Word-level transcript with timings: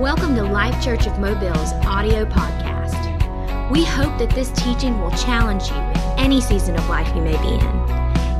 Welcome 0.00 0.34
to 0.36 0.44
Life 0.44 0.82
Church 0.82 1.06
of 1.06 1.18
Mobile's 1.18 1.74
audio 1.84 2.24
podcast. 2.24 3.70
We 3.70 3.84
hope 3.84 4.18
that 4.18 4.30
this 4.30 4.50
teaching 4.52 4.98
will 4.98 5.10
challenge 5.10 5.68
you 5.68 5.76
in 5.76 6.18
any 6.18 6.40
season 6.40 6.74
of 6.74 6.88
life 6.88 7.14
you 7.14 7.20
may 7.20 7.36
be 7.42 7.48
in. 7.48 7.60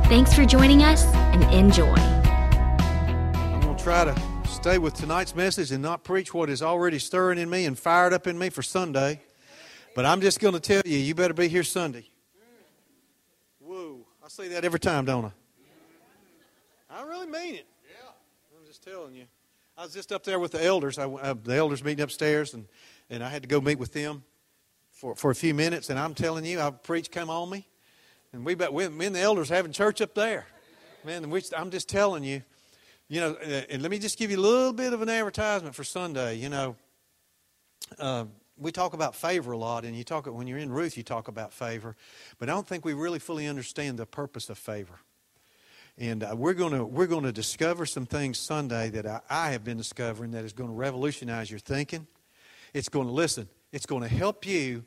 Thanks 0.09 0.33
for 0.33 0.43
joining 0.43 0.81
us 0.81 1.05
and 1.05 1.43
enjoy. 1.53 1.93
I'm 1.93 3.61
going 3.61 3.77
to 3.77 3.83
try 3.83 4.05
to 4.05 4.19
stay 4.47 4.79
with 4.79 4.95
tonight's 4.95 5.35
message 5.35 5.71
and 5.71 5.83
not 5.83 6.03
preach 6.03 6.33
what 6.33 6.49
is 6.49 6.63
already 6.63 6.97
stirring 6.97 7.37
in 7.37 7.47
me 7.47 7.65
and 7.65 7.77
fired 7.77 8.11
up 8.11 8.25
in 8.25 8.39
me 8.39 8.49
for 8.49 8.63
Sunday. 8.63 9.21
But 9.93 10.05
I'm 10.05 10.19
just 10.19 10.39
going 10.39 10.55
to 10.55 10.59
tell 10.59 10.81
you, 10.83 10.97
you 10.97 11.13
better 11.13 11.35
be 11.35 11.47
here 11.47 11.61
Sunday. 11.61 12.09
Whoa. 13.59 13.99
I 14.25 14.29
say 14.29 14.47
that 14.47 14.65
every 14.65 14.79
time, 14.79 15.05
don't 15.05 15.25
I? 15.25 15.31
I 16.89 17.03
really 17.03 17.27
mean 17.27 17.53
it. 17.53 17.67
Yeah. 17.87 18.09
I'm 18.59 18.65
just 18.65 18.81
telling 18.81 19.13
you. 19.13 19.25
I 19.81 19.85
was 19.85 19.93
just 19.95 20.11
up 20.11 20.23
there 20.23 20.39
with 20.39 20.51
the 20.51 20.63
elders. 20.63 20.99
I, 20.99 21.05
uh, 21.05 21.33
the 21.43 21.55
elders 21.55 21.83
meeting 21.83 22.03
upstairs, 22.03 22.53
and, 22.53 22.67
and 23.09 23.23
I 23.23 23.29
had 23.29 23.41
to 23.41 23.47
go 23.47 23.59
meet 23.59 23.79
with 23.79 23.93
them 23.93 24.23
for, 24.91 25.15
for 25.15 25.31
a 25.31 25.35
few 25.35 25.55
minutes. 25.55 25.89
And 25.89 25.97
I'm 25.97 26.13
telling 26.13 26.45
you, 26.45 26.59
I 26.59 26.69
preach 26.69 27.09
come 27.09 27.31
on 27.31 27.49
me. 27.49 27.67
And 28.31 28.45
we, 28.45 28.53
we, 28.53 28.89
me 28.89 29.07
and 29.07 29.15
the 29.15 29.21
elders 29.21 29.49
having 29.49 29.71
church 29.71 29.99
up 29.99 30.13
there. 30.13 30.45
Man, 31.03 31.33
I'm 31.57 31.71
just 31.71 31.89
telling 31.89 32.23
you, 32.23 32.43
you 33.07 33.21
know, 33.21 33.31
uh, 33.43 33.61
and 33.71 33.81
let 33.81 33.89
me 33.89 33.97
just 33.97 34.19
give 34.19 34.29
you 34.29 34.37
a 34.37 34.39
little 34.39 34.71
bit 34.71 34.93
of 34.93 35.01
an 35.01 35.09
advertisement 35.09 35.73
for 35.73 35.83
Sunday. 35.83 36.35
You 36.35 36.49
know, 36.49 36.75
uh, 37.97 38.25
we 38.59 38.71
talk 38.71 38.93
about 38.93 39.15
favor 39.15 39.51
a 39.51 39.57
lot, 39.57 39.83
and 39.83 39.95
you 39.95 40.03
talk 40.03 40.27
when 40.27 40.45
you're 40.45 40.59
in 40.59 40.71
Ruth, 40.71 40.95
you 40.95 41.01
talk 41.01 41.27
about 41.27 41.53
favor, 41.53 41.95
but 42.37 42.49
I 42.49 42.51
don't 42.51 42.67
think 42.67 42.85
we 42.85 42.93
really 42.93 43.17
fully 43.17 43.47
understand 43.47 43.97
the 43.97 44.05
purpose 44.05 44.47
of 44.51 44.59
favor. 44.59 44.99
And 46.01 46.23
uh, 46.23 46.33
we're 46.35 46.55
going 46.55 46.73
to 46.73 46.83
we're 46.83 47.05
going 47.05 47.25
to 47.25 47.31
discover 47.31 47.85
some 47.85 48.07
things 48.07 48.39
Sunday 48.39 48.89
that 48.89 49.05
I, 49.05 49.21
I 49.29 49.51
have 49.51 49.63
been 49.63 49.77
discovering 49.77 50.31
that 50.31 50.43
is 50.43 50.51
going 50.51 50.71
to 50.71 50.75
revolutionize 50.75 51.51
your 51.51 51.59
thinking. 51.59 52.07
It's 52.73 52.89
going 52.89 53.05
to 53.05 53.13
listen. 53.13 53.47
It's 53.71 53.85
going 53.85 54.01
to 54.01 54.07
help 54.07 54.43
you 54.47 54.83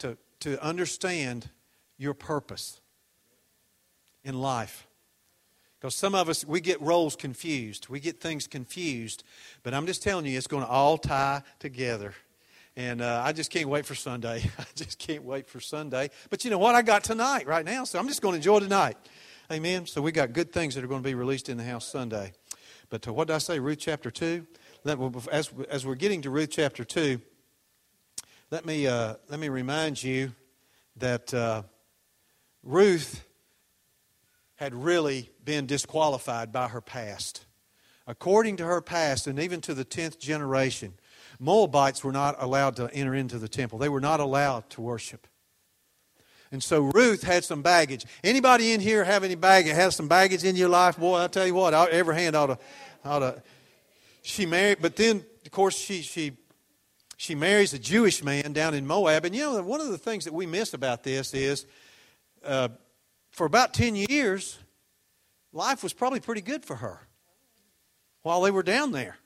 to 0.00 0.18
to 0.40 0.62
understand 0.62 1.48
your 1.96 2.12
purpose 2.12 2.82
in 4.24 4.38
life. 4.38 4.86
Because 5.80 5.94
some 5.94 6.14
of 6.14 6.28
us, 6.28 6.44
we 6.44 6.60
get 6.60 6.82
roles 6.82 7.16
confused. 7.16 7.88
We 7.88 7.98
get 7.98 8.20
things 8.20 8.46
confused. 8.46 9.24
But 9.62 9.72
I'm 9.72 9.86
just 9.86 10.02
telling 10.02 10.26
you, 10.26 10.36
it's 10.36 10.48
going 10.48 10.64
to 10.64 10.68
all 10.68 10.98
tie 10.98 11.44
together. 11.60 12.12
And 12.76 13.00
uh, 13.00 13.22
I 13.24 13.32
just 13.32 13.50
can't 13.50 13.70
wait 13.70 13.86
for 13.86 13.94
Sunday. 13.94 14.42
I 14.58 14.66
just 14.74 14.98
can't 14.98 15.24
wait 15.24 15.48
for 15.48 15.60
Sunday. 15.60 16.10
But 16.28 16.44
you 16.44 16.50
know 16.50 16.58
what? 16.58 16.74
I 16.74 16.82
got 16.82 17.04
tonight 17.04 17.46
right 17.46 17.64
now, 17.64 17.84
so 17.84 17.98
I'm 17.98 18.06
just 18.06 18.20
going 18.20 18.32
to 18.32 18.36
enjoy 18.36 18.60
tonight. 18.60 18.98
Amen. 19.50 19.86
So 19.86 20.02
we 20.02 20.12
got 20.12 20.34
good 20.34 20.52
things 20.52 20.74
that 20.74 20.84
are 20.84 20.86
going 20.86 21.02
to 21.02 21.08
be 21.08 21.14
released 21.14 21.48
in 21.48 21.56
the 21.56 21.64
house 21.64 21.86
Sunday. 21.90 22.32
But 22.90 23.00
to, 23.02 23.14
what 23.14 23.28
did 23.28 23.34
I 23.34 23.38
say? 23.38 23.58
Ruth 23.58 23.78
chapter 23.78 24.10
2? 24.10 24.46
Let, 24.84 24.98
as, 25.32 25.50
as 25.70 25.86
we're 25.86 25.94
getting 25.94 26.20
to 26.22 26.30
Ruth 26.30 26.50
chapter 26.50 26.84
2, 26.84 27.18
let 28.50 28.66
me, 28.66 28.86
uh, 28.86 29.14
let 29.30 29.40
me 29.40 29.48
remind 29.48 30.02
you 30.02 30.34
that 30.96 31.32
uh, 31.32 31.62
Ruth 32.62 33.24
had 34.56 34.74
really 34.74 35.30
been 35.42 35.64
disqualified 35.64 36.52
by 36.52 36.68
her 36.68 36.82
past. 36.82 37.46
According 38.06 38.58
to 38.58 38.66
her 38.66 38.82
past, 38.82 39.26
and 39.26 39.38
even 39.38 39.62
to 39.62 39.72
the 39.72 39.84
10th 39.84 40.18
generation, 40.18 40.92
Moabites 41.40 42.04
were 42.04 42.12
not 42.12 42.36
allowed 42.38 42.76
to 42.76 42.92
enter 42.92 43.14
into 43.14 43.38
the 43.38 43.48
temple. 43.48 43.78
They 43.78 43.88
were 43.88 43.98
not 43.98 44.20
allowed 44.20 44.68
to 44.70 44.82
worship. 44.82 45.26
And 46.50 46.62
so 46.62 46.80
Ruth 46.80 47.22
had 47.22 47.44
some 47.44 47.62
baggage. 47.62 48.06
Anybody 48.24 48.72
in 48.72 48.80
here 48.80 49.04
have 49.04 49.22
any 49.22 49.34
baggage? 49.34 49.74
Have 49.74 49.92
some 49.92 50.08
baggage 50.08 50.44
in 50.44 50.56
your 50.56 50.70
life? 50.70 50.98
Boy, 50.98 51.22
I 51.22 51.26
tell 51.26 51.46
you 51.46 51.54
what, 51.54 51.74
every 51.74 52.14
hand 52.14 52.34
ought 52.34 52.46
to, 52.46 52.58
ought 53.04 53.18
to. 53.18 53.42
She 54.22 54.46
married, 54.46 54.78
but 54.80 54.96
then 54.96 55.24
of 55.44 55.52
course 55.52 55.76
she 55.76 56.02
she 56.02 56.32
she 57.16 57.34
marries 57.34 57.74
a 57.74 57.78
Jewish 57.78 58.22
man 58.22 58.52
down 58.52 58.74
in 58.74 58.86
Moab. 58.86 59.24
And 59.24 59.34
you 59.34 59.42
know, 59.42 59.62
one 59.62 59.80
of 59.80 59.88
the 59.88 59.98
things 59.98 60.24
that 60.24 60.32
we 60.32 60.46
miss 60.46 60.72
about 60.72 61.02
this 61.02 61.34
is, 61.34 61.66
uh, 62.44 62.68
for 63.30 63.46
about 63.46 63.74
ten 63.74 63.94
years, 63.96 64.58
life 65.52 65.82
was 65.82 65.92
probably 65.92 66.20
pretty 66.20 66.42
good 66.42 66.64
for 66.64 66.76
her 66.76 67.06
while 68.22 68.40
they 68.42 68.50
were 68.50 68.62
down 68.62 68.92
there. 68.92 69.16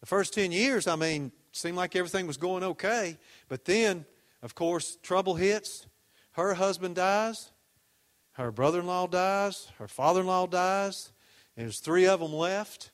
The 0.00 0.06
first 0.06 0.34
ten 0.34 0.52
years, 0.52 0.86
I 0.86 0.96
mean, 0.96 1.30
seemed 1.52 1.76
like 1.76 1.94
everything 1.94 2.26
was 2.26 2.36
going 2.36 2.62
okay, 2.62 3.18
but 3.48 3.64
then, 3.64 4.04
of 4.42 4.54
course, 4.54 4.96
trouble 5.02 5.34
hits 5.34 5.86
her 6.36 6.54
husband 6.54 6.94
dies, 6.94 7.50
her 8.32 8.52
brother 8.52 8.80
in 8.80 8.86
law 8.86 9.06
dies, 9.06 9.68
her 9.78 9.88
father 9.88 10.20
in 10.20 10.26
law 10.26 10.46
dies. 10.46 11.12
There's 11.56 11.78
three 11.78 12.06
of 12.06 12.20
them 12.20 12.34
left, 12.34 12.90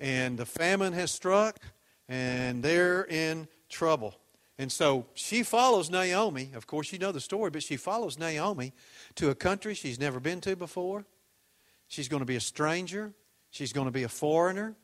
and 0.00 0.36
the 0.36 0.44
famine 0.44 0.92
has 0.92 1.12
struck, 1.12 1.60
and 2.08 2.60
they're 2.60 3.04
in 3.04 3.46
trouble. 3.68 4.16
And 4.58 4.70
so 4.70 5.06
she 5.14 5.44
follows 5.44 5.90
Naomi. 5.90 6.50
Of 6.54 6.66
course, 6.66 6.92
you 6.92 6.98
know 6.98 7.12
the 7.12 7.20
story, 7.20 7.50
but 7.50 7.62
she 7.62 7.76
follows 7.76 8.18
Naomi 8.18 8.72
to 9.14 9.30
a 9.30 9.34
country 9.36 9.74
she's 9.74 10.00
never 10.00 10.18
been 10.18 10.40
to 10.40 10.56
before. 10.56 11.06
She's 11.86 12.08
going 12.08 12.20
to 12.20 12.26
be 12.26 12.36
a 12.36 12.40
stranger. 12.40 13.12
She's 13.50 13.72
going 13.72 13.86
to 13.86 13.92
be 13.92 14.02
a 14.02 14.08
foreigner. 14.08 14.74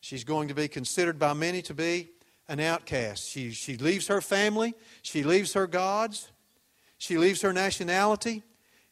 She's 0.00 0.24
going 0.24 0.48
to 0.48 0.54
be 0.54 0.68
considered 0.68 1.18
by 1.18 1.34
many 1.34 1.60
to 1.62 1.74
be 1.74 2.12
an 2.48 2.60
outcast. 2.60 3.28
She, 3.28 3.50
she 3.50 3.76
leaves 3.76 4.06
her 4.06 4.22
family. 4.22 4.72
She 5.02 5.22
leaves 5.22 5.52
her 5.52 5.66
gods. 5.66 6.31
She 7.02 7.18
leaves 7.18 7.42
her 7.42 7.52
nationality 7.52 8.44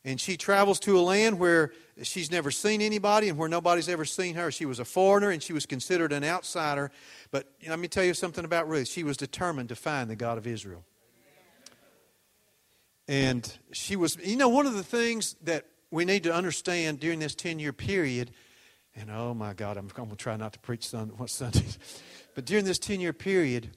and 0.05 0.21
she 0.21 0.37
travels 0.37 0.81
to 0.81 0.99
a 0.99 1.01
land 1.01 1.39
where 1.39 1.73
she's 2.03 2.29
never 2.29 2.51
seen 2.51 2.83
anybody 2.83 3.29
and 3.29 3.39
where 3.39 3.49
nobody's 3.49 3.89
ever 3.89 4.05
seen 4.05 4.35
her. 4.35 4.51
She 4.51 4.67
was 4.67 4.81
a 4.81 4.85
foreigner 4.85 5.31
and 5.31 5.41
she 5.41 5.53
was 5.53 5.65
considered 5.65 6.13
an 6.13 6.25
outsider. 6.25 6.91
But 7.31 7.47
let 7.69 7.79
me 7.79 7.87
tell 7.87 8.03
you 8.03 8.13
something 8.13 8.45
about 8.45 8.69
Ruth. 8.69 8.89
She 8.89 9.05
was 9.05 9.17
determined 9.17 9.69
to 9.69 9.77
find 9.77 10.11
the 10.11 10.17
God 10.17 10.39
of 10.39 10.49
Israel. 10.49 10.85
And 13.07 13.57
she 13.71 13.95
was, 13.95 14.17
you 14.17 14.37
know, 14.37 14.49
one 14.49 14.67
of 14.67 14.75
the 14.75 14.83
things 14.83 15.37
that 15.45 15.67
we 15.93 16.05
need 16.05 16.25
to 16.25 16.35
understand 16.35 16.99
during 16.99 17.21
this 17.21 17.37
10 17.37 17.61
year 17.61 17.73
period, 17.73 18.33
and 18.97 19.09
oh 19.09 19.35
my 19.35 19.53
God, 19.53 19.77
I'm, 19.77 19.87
going 19.87 20.11
to 20.11 20.17
try 20.17 20.35
not 20.35 20.53
to 20.55 20.59
preach 20.59 20.89
Sunday, 20.89 21.15
what 21.17 21.31
Sundays, 21.31 21.79
but 22.35 22.45
during 22.45 22.65
this 22.65 22.81
10 22.81 22.99
year 22.99 23.13
period, 23.13 23.71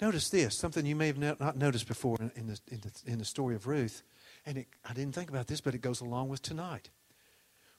Notice 0.00 0.28
this, 0.30 0.56
something 0.56 0.86
you 0.86 0.94
may 0.94 1.08
have 1.08 1.18
not 1.18 1.56
noticed 1.56 1.88
before 1.88 2.16
in 2.36 2.46
the, 2.46 2.60
in 2.68 2.80
the, 2.80 2.92
in 3.04 3.18
the 3.18 3.24
story 3.24 3.56
of 3.56 3.66
Ruth. 3.66 4.02
And 4.46 4.58
it, 4.58 4.68
I 4.88 4.92
didn't 4.92 5.14
think 5.14 5.28
about 5.28 5.48
this, 5.48 5.60
but 5.60 5.74
it 5.74 5.80
goes 5.80 6.00
along 6.00 6.28
with 6.28 6.40
tonight. 6.40 6.90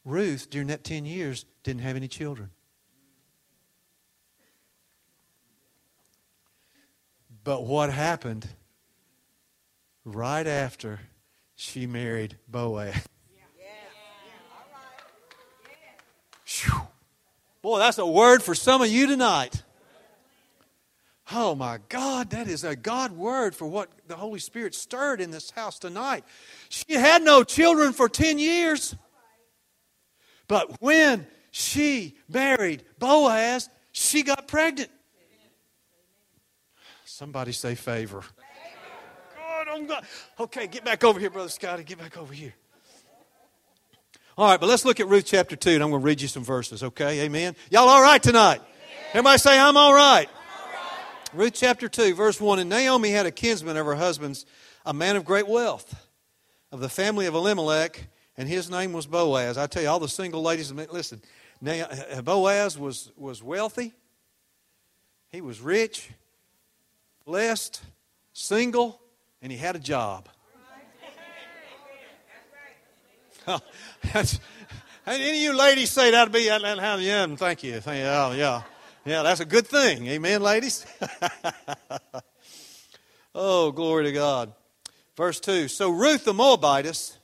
Ruth, 0.04 0.50
during 0.50 0.68
that 0.68 0.84
10 0.84 1.06
years, 1.06 1.46
didn't 1.64 1.82
have 1.82 1.96
any 1.96 2.08
children. 2.10 2.50
But 7.44 7.66
what 7.66 7.90
happened 7.90 8.50
right 10.04 10.46
after 10.46 11.00
she 11.56 11.88
married 11.88 12.38
Boaz? 12.48 12.96
Yeah. 16.66 16.82
Boy, 17.62 17.80
that's 17.80 17.98
a 17.98 18.06
word 18.06 18.44
for 18.44 18.56
some 18.56 18.82
of 18.82 18.90
you 18.90 19.08
tonight. 19.08 19.64
Oh 21.32 21.54
my 21.54 21.80
God, 21.90 22.32
that 22.32 22.48
is 22.48 22.64
a 22.64 22.76
God 22.76 23.12
word 23.12 23.56
for 23.56 23.68
what 23.68 23.90
the 24.08 24.16
Holy 24.16 24.40
Spirit 24.40 24.74
stirred 24.74 25.22
in 25.22 25.30
this 25.30 25.52
house 25.52 25.78
tonight. 25.78 26.24
She 26.70 26.94
had 26.94 27.22
no 27.22 27.44
children 27.44 27.94
for 27.94 28.10
10 28.10 28.40
years. 28.40 28.96
But 30.48 30.82
when 30.82 31.28
she 31.52 32.18
married 32.28 32.84
Boaz, 32.98 33.70
she 33.92 34.24
got 34.24 34.48
pregnant. 34.48 34.90
Somebody 37.06 37.52
say 37.52 37.76
favor. 37.76 38.24
God, 39.36 39.68
I'm 39.70 39.86
God. 39.86 40.06
Okay, 40.40 40.68
get 40.68 40.84
back 40.84 41.04
over 41.04 41.20
here, 41.20 41.30
Brother 41.30 41.50
Scotty. 41.50 41.84
Get 41.84 42.00
back 42.00 42.18
over 42.18 42.34
here. 42.34 42.56
All 44.38 44.48
right, 44.50 44.60
but 44.60 44.68
let's 44.68 44.86
look 44.86 45.00
at 45.00 45.08
Ruth 45.08 45.26
chapter 45.26 45.56
2, 45.56 45.72
and 45.72 45.84
I'm 45.84 45.90
going 45.90 46.02
to 46.02 46.06
read 46.06 46.22
you 46.22 46.30
some 46.30 46.46
verses, 46.46 46.82
okay? 46.82 47.22
Amen. 47.26 47.56
Y'all 47.70 47.90
all 47.90 48.02
right 48.02 48.24
tonight? 48.24 48.62
Everybody 49.10 49.38
say, 49.38 49.60
I'm 49.60 49.76
all 49.76 49.94
right. 49.94 50.30
Ruth 51.32 51.54
chapter 51.54 51.88
2, 51.88 52.16
verse 52.16 52.42
1 52.42 52.58
And 52.60 52.70
Naomi 52.70 53.12
had 53.12 53.28
a 53.28 53.32
kinsman 53.32 53.78
of 53.78 53.86
her 53.86 53.96
husband's, 53.96 54.46
a 54.86 54.94
man 54.94 55.16
of 55.16 55.26
great 55.26 55.48
wealth, 55.48 55.96
of 56.72 56.80
the 56.80 56.90
family 56.90 57.28
of 57.28 57.36
Elimelech, 57.36 58.08
and 58.36 58.50
his 58.50 58.70
name 58.70 58.94
was 58.94 59.06
Boaz. 59.06 59.58
I 59.58 59.68
tell 59.68 59.84
you, 59.84 59.90
all 59.90 60.00
the 60.00 60.10
single 60.10 60.42
ladies, 60.42 60.72
listen, 60.72 61.22
uh, 61.66 62.22
Boaz 62.24 62.80
was, 62.80 63.12
was 63.16 63.44
wealthy, 63.44 63.94
he 65.30 65.42
was 65.42 65.62
rich, 65.62 66.10
blessed, 67.26 67.80
single, 68.34 69.00
and 69.42 69.52
he 69.52 69.58
had 69.58 69.76
a 69.76 69.80
job. 69.80 70.30
That's, 74.14 74.40
any 75.08 75.30
of 75.30 75.36
you 75.36 75.56
ladies 75.56 75.92
say 75.92 76.10
that'd 76.12 76.34
be, 76.34 76.42
yeah, 76.42 76.58
thank 77.36 77.64
you. 77.64 77.80
Thank 77.82 78.00
you. 78.00 78.06
Oh, 78.06 78.34
yeah. 78.36 78.64
Yeah, 79.06 79.24
that's 79.24 79.40
a 79.40 79.46
good 79.46 79.66
thing. 79.66 80.08
Amen, 80.08 80.42
ladies? 80.42 80.86
oh, 83.36 83.72
glory 83.72 84.06
to 84.06 84.12
God. 84.12 84.54
Verse 85.16 85.40
2 85.40 85.68
So 85.68 85.90
Ruth 85.90 86.26
the 86.26 86.34
Moabitess 86.34 87.18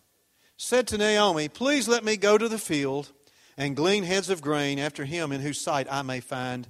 said 0.57 0.87
to 0.87 0.97
Naomi, 0.97 1.49
Please 1.49 1.87
let 1.87 2.03
me 2.03 2.17
go 2.17 2.37
to 2.37 2.47
the 2.47 2.57
field 2.57 3.11
and 3.57 3.75
glean 3.75 4.03
heads 4.03 4.29
of 4.29 4.41
grain 4.41 4.79
after 4.79 5.05
him 5.05 5.31
in 5.31 5.41
whose 5.41 5.59
sight 5.59 5.87
I 5.91 6.01
may 6.01 6.21
find 6.21 6.69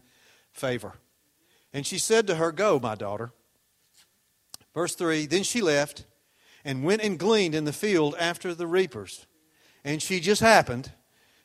favor. 0.52 0.94
And 1.72 1.86
she 1.86 1.98
said 2.00 2.26
to 2.28 2.36
her, 2.36 2.52
Go, 2.52 2.80
my 2.80 2.96
daughter. 2.96 3.32
Verse 4.74 4.96
3 4.96 5.28
Then 5.28 5.44
she 5.44 5.62
left 5.62 6.06
and 6.64 6.84
went 6.84 7.04
and 7.04 7.20
gleaned 7.20 7.54
in 7.54 7.66
the 7.66 7.74
field 7.74 8.16
after 8.20 8.56
the 8.56 8.68
reapers. 8.68 9.28
And 9.84 10.02
she 10.02 10.20
just 10.20 10.42
happened 10.42 10.92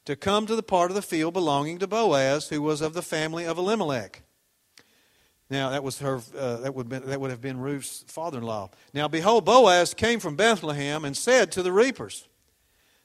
to 0.05 0.17
come 0.17 0.47
to 0.47 0.56
the 0.56 0.62
part 0.62 0.91
of 0.91 0.94
the 0.94 1.02
field 1.02 1.35
belonging 1.35 1.79
to 1.79 1.87
Boaz, 1.87 2.49
who 2.49 2.62
was 2.62 2.81
of 2.81 2.94
the 2.94 3.02
family 3.02 3.44
of 3.44 3.58
Elimelech. 3.58 4.23
Now 5.49 5.70
that 5.70 5.82
was 5.82 5.99
her. 5.99 6.20
Uh, 6.37 6.58
that 6.58 6.75
would 6.75 6.88
been, 6.88 7.06
that 7.06 7.20
would 7.20 7.31
have 7.31 7.41
been 7.41 7.58
Ruth's 7.58 8.05
father-in-law. 8.06 8.70
Now 8.94 9.08
behold, 9.08 9.44
Boaz 9.44 9.94
came 9.94 10.20
from 10.20 10.37
Bethlehem 10.37 11.05
and 11.05 11.17
said 11.17 11.50
to 11.52 11.62
the 11.62 11.73
reapers, 11.73 12.29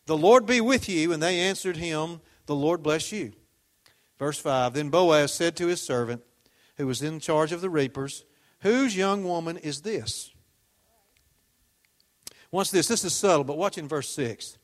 "The 0.05 0.17
Lord 0.17 0.45
be 0.45 0.61
with 0.61 0.87
you." 0.87 1.11
And 1.11 1.23
they 1.23 1.39
answered 1.39 1.77
him, 1.77 2.21
"The 2.45 2.55
Lord 2.55 2.83
bless 2.83 3.11
you." 3.11 3.33
Verse 4.19 4.37
five. 4.37 4.73
Then 4.73 4.89
Boaz 4.89 5.33
said 5.33 5.55
to 5.57 5.67
his 5.67 5.81
servant, 5.81 6.23
who 6.77 6.85
was 6.85 7.01
in 7.01 7.19
charge 7.19 7.51
of 7.51 7.61
the 7.61 7.69
reapers, 7.69 8.23
"Whose 8.59 8.95
young 8.95 9.23
woman 9.23 9.57
is 9.57 9.81
this?" 9.81 10.31
Once 12.51 12.69
this. 12.69 12.87
This 12.87 13.03
is 13.03 13.13
subtle, 13.13 13.43
but 13.43 13.57
watch 13.57 13.77
in 13.77 13.87
verse 13.87 14.07
six. 14.07 14.59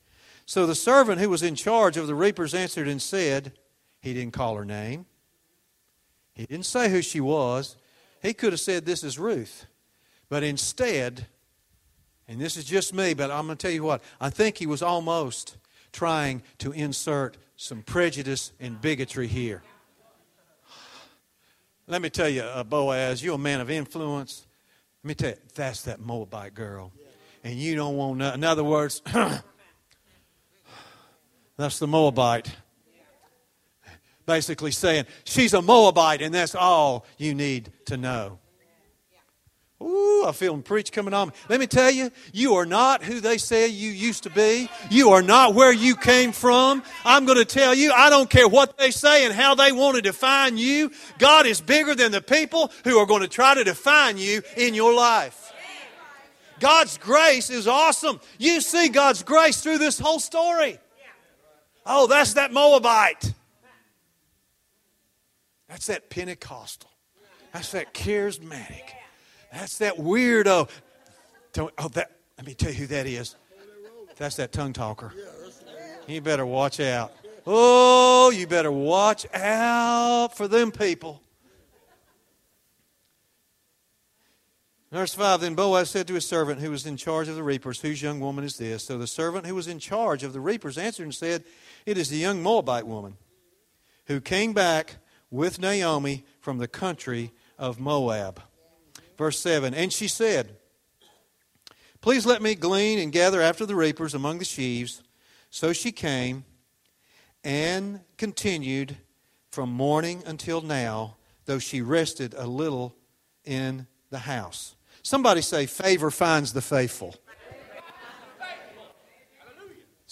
So 0.46 0.66
the 0.66 0.74
servant 0.74 1.20
who 1.20 1.30
was 1.30 1.42
in 1.42 1.54
charge 1.54 1.96
of 1.96 2.06
the 2.06 2.14
reapers 2.14 2.54
answered 2.54 2.88
and 2.88 3.00
said, 3.00 3.52
He 4.00 4.12
didn't 4.12 4.32
call 4.32 4.56
her 4.56 4.64
name. 4.64 5.06
He 6.34 6.46
didn't 6.46 6.66
say 6.66 6.90
who 6.90 7.02
she 7.02 7.20
was. 7.20 7.76
He 8.20 8.34
could 8.34 8.52
have 8.52 8.60
said, 8.60 8.84
This 8.84 9.04
is 9.04 9.18
Ruth. 9.18 9.66
But 10.28 10.42
instead, 10.42 11.26
and 12.26 12.40
this 12.40 12.56
is 12.56 12.64
just 12.64 12.94
me, 12.94 13.14
but 13.14 13.30
I'm 13.30 13.46
going 13.46 13.58
to 13.58 13.62
tell 13.62 13.74
you 13.74 13.82
what, 13.82 14.02
I 14.20 14.30
think 14.30 14.56
he 14.56 14.66
was 14.66 14.82
almost 14.82 15.56
trying 15.92 16.42
to 16.58 16.72
insert 16.72 17.36
some 17.56 17.82
prejudice 17.82 18.52
and 18.58 18.80
bigotry 18.80 19.28
here. 19.28 19.62
Let 21.86 22.00
me 22.00 22.10
tell 22.10 22.28
you, 22.28 22.42
uh, 22.42 22.64
Boaz, 22.64 23.22
you're 23.22 23.34
a 23.34 23.38
man 23.38 23.60
of 23.60 23.70
influence. 23.70 24.46
Let 25.02 25.08
me 25.08 25.14
tell 25.14 25.30
you, 25.30 25.36
that's 25.54 25.82
that 25.82 26.00
Moabite 26.00 26.54
girl. 26.54 26.92
And 27.44 27.58
you 27.58 27.74
don't 27.74 27.96
want, 27.96 28.18
no, 28.18 28.32
in 28.32 28.44
other 28.44 28.64
words, 28.64 29.02
That's 31.56 31.78
the 31.78 31.86
Moabite. 31.86 32.54
Basically 34.24 34.70
saying, 34.70 35.06
she's 35.24 35.52
a 35.52 35.62
Moabite, 35.62 36.22
and 36.22 36.34
that's 36.34 36.54
all 36.54 37.04
you 37.18 37.34
need 37.34 37.72
to 37.86 37.96
know. 37.96 38.38
Ooh, 39.82 40.24
I 40.26 40.32
feel 40.32 40.54
him 40.54 40.62
preach 40.62 40.92
coming 40.92 41.12
on. 41.12 41.32
Let 41.48 41.58
me 41.58 41.66
tell 41.66 41.90
you, 41.90 42.10
you 42.32 42.54
are 42.54 42.66
not 42.66 43.02
who 43.02 43.20
they 43.20 43.36
say 43.36 43.66
you 43.66 43.90
used 43.90 44.22
to 44.22 44.30
be. 44.30 44.70
You 44.90 45.10
are 45.10 45.22
not 45.22 45.54
where 45.54 45.72
you 45.72 45.96
came 45.96 46.30
from. 46.30 46.84
I'm 47.04 47.24
going 47.24 47.38
to 47.38 47.44
tell 47.44 47.74
you, 47.74 47.92
I 47.92 48.08
don't 48.08 48.30
care 48.30 48.46
what 48.46 48.78
they 48.78 48.92
say 48.92 49.24
and 49.24 49.34
how 49.34 49.56
they 49.56 49.72
want 49.72 49.96
to 49.96 50.02
define 50.02 50.56
you. 50.56 50.92
God 51.18 51.46
is 51.46 51.60
bigger 51.60 51.96
than 51.96 52.12
the 52.12 52.20
people 52.20 52.70
who 52.84 52.98
are 52.98 53.06
going 53.06 53.22
to 53.22 53.28
try 53.28 53.54
to 53.54 53.64
define 53.64 54.18
you 54.18 54.42
in 54.56 54.74
your 54.74 54.94
life. 54.94 55.52
God's 56.60 56.96
grace 56.98 57.50
is 57.50 57.66
awesome. 57.66 58.20
You 58.38 58.60
see 58.60 58.88
God's 58.88 59.24
grace 59.24 59.60
through 59.60 59.78
this 59.78 59.98
whole 59.98 60.20
story. 60.20 60.78
Oh, 61.84 62.06
that's 62.06 62.34
that 62.34 62.52
Moabite. 62.52 63.32
That's 65.68 65.86
that 65.86 66.10
Pentecostal. 66.10 66.90
That's 67.52 67.72
that 67.72 67.92
charismatic. 67.94 68.82
That's 69.52 69.78
that 69.78 69.96
weirdo. 69.96 70.68
Oh, 71.58 71.88
that, 71.88 72.10
let 72.38 72.46
me 72.46 72.54
tell 72.54 72.70
you 72.70 72.78
who 72.78 72.86
that 72.88 73.06
is. 73.06 73.36
That's 74.16 74.36
that 74.36 74.52
tongue 74.52 74.72
talker. 74.72 75.12
You 76.06 76.20
better 76.20 76.46
watch 76.46 76.80
out. 76.80 77.12
Oh, 77.46 78.30
you 78.30 78.46
better 78.46 78.70
watch 78.70 79.26
out 79.34 80.36
for 80.36 80.48
them 80.48 80.70
people. 80.70 81.20
Verse 84.92 85.14
5 85.14 85.40
Then 85.40 85.54
Boaz 85.54 85.90
said 85.90 86.06
to 86.08 86.14
his 86.14 86.26
servant 86.26 86.60
who 86.60 86.70
was 86.70 86.86
in 86.86 86.96
charge 86.96 87.28
of 87.28 87.34
the 87.34 87.42
reapers, 87.42 87.80
Whose 87.80 88.02
young 88.02 88.20
woman 88.20 88.44
is 88.44 88.58
this? 88.58 88.84
So 88.84 88.98
the 88.98 89.06
servant 89.06 89.46
who 89.46 89.54
was 89.54 89.66
in 89.66 89.78
charge 89.78 90.22
of 90.22 90.32
the 90.32 90.40
reapers 90.40 90.78
answered 90.78 91.04
and 91.04 91.14
said, 91.14 91.44
it 91.86 91.98
is 91.98 92.08
the 92.08 92.16
young 92.16 92.42
Moabite 92.42 92.86
woman 92.86 93.16
who 94.06 94.20
came 94.20 94.52
back 94.52 94.96
with 95.30 95.58
Naomi 95.58 96.24
from 96.40 96.58
the 96.58 96.68
country 96.68 97.32
of 97.58 97.80
Moab. 97.80 98.42
Verse 99.16 99.38
7 99.38 99.74
And 99.74 99.92
she 99.92 100.08
said, 100.08 100.56
Please 102.00 102.26
let 102.26 102.42
me 102.42 102.54
glean 102.54 102.98
and 102.98 103.12
gather 103.12 103.40
after 103.40 103.64
the 103.64 103.76
reapers 103.76 104.14
among 104.14 104.38
the 104.38 104.44
sheaves. 104.44 105.02
So 105.50 105.72
she 105.72 105.92
came 105.92 106.44
and 107.44 108.00
continued 108.16 108.96
from 109.50 109.70
morning 109.70 110.22
until 110.26 110.60
now, 110.60 111.16
though 111.44 111.58
she 111.58 111.80
rested 111.80 112.34
a 112.36 112.46
little 112.46 112.96
in 113.44 113.86
the 114.10 114.20
house. 114.20 114.74
Somebody 115.02 115.42
say, 115.42 115.66
Favor 115.66 116.10
finds 116.10 116.52
the 116.52 116.62
faithful. 116.62 117.16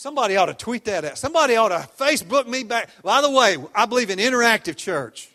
Somebody 0.01 0.39
ought 0.39 0.47
to 0.47 0.55
tweet 0.55 0.87
that 0.87 1.05
out. 1.05 1.19
Somebody 1.19 1.57
ought 1.57 1.69
to 1.69 1.87
Facebook 1.99 2.47
me 2.47 2.65
back. 2.65 2.89
By 3.03 3.21
the 3.21 3.31
way, 3.31 3.59
I 3.75 3.85
believe 3.85 4.09
in 4.09 4.19
interactive 4.19 4.75
church. 4.75 5.29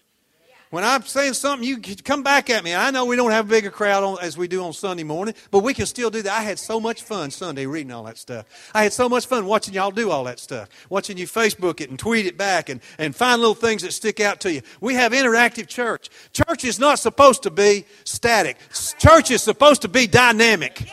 When 0.72 0.84
I'm 0.84 1.04
saying 1.04 1.34
something, 1.36 1.68
you 1.68 1.78
come 1.78 2.24
back 2.24 2.50
at 2.50 2.64
me. 2.64 2.74
I 2.74 2.90
know 2.90 3.06
we 3.06 3.16
don't 3.16 3.30
have 3.30 3.46
a 3.46 3.48
bigger 3.48 3.70
crowd 3.70 4.04
on, 4.04 4.18
as 4.24 4.40
we 4.40 4.48
do 4.48 4.64
on 4.64 4.74
Sunday 4.74 5.04
morning, 5.04 5.36
but 5.52 5.60
we 5.60 5.76
can 5.76 5.86
still 5.86 6.10
do 6.10 6.24
that. 6.24 6.34
I 6.34 6.42
had 6.42 6.58
so 6.58 6.80
much 6.80 7.04
fun 7.04 7.30
Sunday 7.30 7.68
reading 7.68 7.92
all 7.92 8.06
that 8.06 8.18
stuff. 8.18 8.72
I 8.74 8.82
had 8.82 8.92
so 8.92 9.08
much 9.08 9.28
fun 9.28 9.46
watching 9.46 9.76
y'all 9.76 9.92
do 9.92 10.10
all 10.10 10.24
that 10.24 10.40
stuff, 10.40 10.68
watching 10.90 11.16
you 11.16 11.28
Facebook 11.28 11.80
it 11.80 11.92
and 11.92 12.00
tweet 12.00 12.26
it 12.26 12.36
back 12.36 12.68
and, 12.68 12.82
and 12.98 13.16
find 13.16 13.42
little 13.42 13.54
things 13.54 13.84
that 13.84 13.94
stick 13.94 14.20
out 14.20 14.40
to 14.40 14.52
you. 14.52 14.64
We 14.82 14.96
have 14.96 15.12
interactive 15.12 15.68
church. 15.68 16.10
Church 16.34 16.66
is 16.66 16.80
not 16.80 16.98
supposed 16.98 17.44
to 17.44 17.52
be 17.52 17.86
static. 18.04 18.58
Church 18.98 19.30
is 19.30 19.44
supposed 19.44 19.84
to 19.84 19.88
be 19.88 20.08
dynamic. 20.08 20.90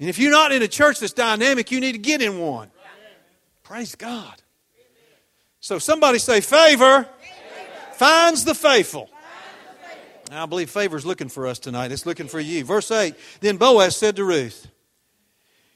And 0.00 0.08
if 0.08 0.18
you're 0.18 0.32
not 0.32 0.50
in 0.50 0.62
a 0.62 0.68
church 0.68 0.98
that's 0.98 1.12
dynamic, 1.12 1.70
you 1.70 1.78
need 1.78 1.92
to 1.92 1.98
get 1.98 2.22
in 2.22 2.38
one. 2.38 2.70
Praise 3.62 3.94
God. 3.94 4.34
So 5.60 5.78
somebody 5.78 6.18
say, 6.18 6.40
favor, 6.40 7.06
finds 7.92 8.44
the 8.44 8.54
faithful. 8.54 9.10
I 10.32 10.46
believe 10.46 10.70
favor's 10.70 11.04
looking 11.04 11.28
for 11.28 11.46
us 11.46 11.58
tonight. 11.58 11.92
It's 11.92 12.06
looking 12.06 12.28
for 12.28 12.40
you. 12.40 12.64
Verse 12.64 12.90
8 12.90 13.14
Then 13.40 13.58
Boaz 13.58 13.96
said 13.96 14.16
to 14.16 14.24
Ruth, 14.24 14.68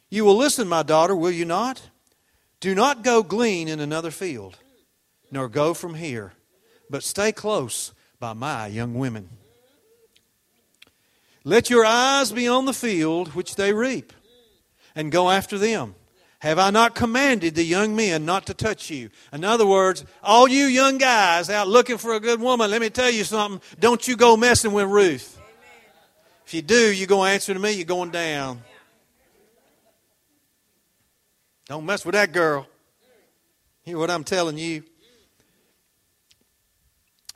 You 0.08 0.24
will 0.24 0.36
listen, 0.36 0.68
my 0.68 0.82
daughter, 0.82 1.14
will 1.14 1.30
you 1.30 1.44
not? 1.44 1.82
Do 2.60 2.74
not 2.74 3.02
go 3.02 3.22
glean 3.22 3.68
in 3.68 3.78
another 3.78 4.10
field, 4.10 4.56
nor 5.30 5.48
go 5.48 5.74
from 5.74 5.94
here, 5.94 6.32
but 6.88 7.02
stay 7.02 7.30
close 7.32 7.92
by 8.20 8.32
my 8.32 8.68
young 8.68 8.94
women. 8.94 9.28
Let 11.44 11.68
your 11.68 11.84
eyes 11.84 12.32
be 12.32 12.48
on 12.48 12.64
the 12.64 12.72
field 12.72 13.34
which 13.34 13.56
they 13.56 13.72
reap, 13.74 14.12
and 14.94 15.12
go 15.12 15.30
after 15.30 15.58
them. 15.58 15.94
Have 16.38 16.58
I 16.58 16.70
not 16.70 16.94
commanded 16.94 17.54
the 17.54 17.64
young 17.64 17.94
men 17.96 18.26
not 18.26 18.46
to 18.46 18.54
touch 18.54 18.90
you? 18.90 19.10
In 19.32 19.44
other 19.44 19.66
words, 19.66 20.04
all 20.22 20.48
you 20.48 20.66
young 20.66 20.98
guys 20.98 21.48
out 21.48 21.68
looking 21.68 21.96
for 21.96 22.14
a 22.14 22.20
good 22.20 22.40
woman, 22.40 22.70
let 22.70 22.80
me 22.82 22.90
tell 22.90 23.10
you 23.10 23.24
something. 23.24 23.62
Don't 23.78 24.06
you 24.06 24.16
go 24.16 24.36
messing 24.36 24.72
with 24.72 24.86
Ruth. 24.86 25.40
If 26.46 26.52
you 26.52 26.60
do, 26.60 26.92
you're 26.92 27.06
going 27.06 27.30
to 27.30 27.34
answer 27.34 27.54
to 27.54 27.60
me, 27.60 27.72
you're 27.72 27.86
going 27.86 28.10
down. 28.10 28.62
Don't 31.66 31.86
mess 31.86 32.04
with 32.04 32.14
that 32.14 32.32
girl. 32.32 32.66
Hear 33.82 33.98
what 33.98 34.10
I'm 34.10 34.24
telling 34.24 34.58
you. 34.58 34.84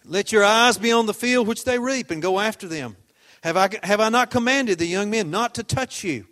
Let 0.05 0.33
your 0.33 0.45
eyes 0.45 0.77
be 0.77 0.93
on 0.93 1.07
the 1.07 1.15
field 1.15 1.49
which 1.49 1.65
they 1.65 1.79
reap 1.79 2.11
and 2.11 2.21
go 2.21 2.39
after 2.41 2.69
them. 2.69 2.97
Have 3.43 3.57
I, 3.57 3.69
have 3.83 4.01
I 4.01 4.09
not 4.09 4.31
commanded 4.31 4.79
the 4.79 4.87
young 4.87 5.11
men 5.11 5.31
not 5.31 5.55
to 5.55 5.63
touch 5.63 6.03
you? 6.03 6.27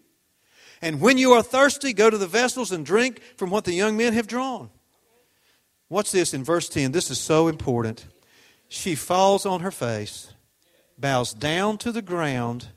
And 0.82 1.00
when 1.00 1.18
you 1.18 1.32
are 1.32 1.42
thirsty, 1.42 1.92
go 1.92 2.10
to 2.10 2.18
the 2.18 2.26
vessels 2.26 2.72
and 2.72 2.84
drink 2.84 3.20
from 3.36 3.50
what 3.50 3.64
the 3.64 3.72
young 3.72 3.96
men 3.96 4.12
have 4.12 4.26
drawn. 4.26 4.70
What's 5.88 6.12
this 6.12 6.34
in 6.34 6.44
verse 6.44 6.68
10? 6.68 6.92
This 6.92 7.10
is 7.10 7.18
so 7.18 7.48
important. 7.48 8.06
She 8.68 8.94
falls 8.94 9.46
on 9.46 9.60
her 9.60 9.70
face, 9.70 10.32
bows 10.98 11.32
down 11.32 11.78
to 11.78 11.92
the 11.92 12.02
ground, 12.02 12.68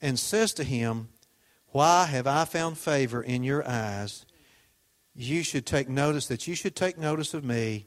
and 0.00 0.18
says 0.18 0.52
to 0.54 0.64
him, 0.64 1.08
Why 1.68 2.04
have 2.04 2.26
I 2.26 2.44
found 2.44 2.76
favor 2.76 3.22
in 3.22 3.42
your 3.42 3.66
eyes? 3.66 4.26
You 5.14 5.42
should 5.42 5.66
take 5.66 5.88
notice 5.88 6.26
that 6.28 6.46
you 6.46 6.54
should 6.54 6.76
take 6.76 6.98
notice 6.98 7.34
of 7.34 7.44
me, 7.44 7.86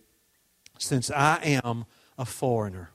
since 0.79 1.11
I 1.11 1.39
am 1.43 1.85
a 2.17 2.25
foreigner. 2.25 2.91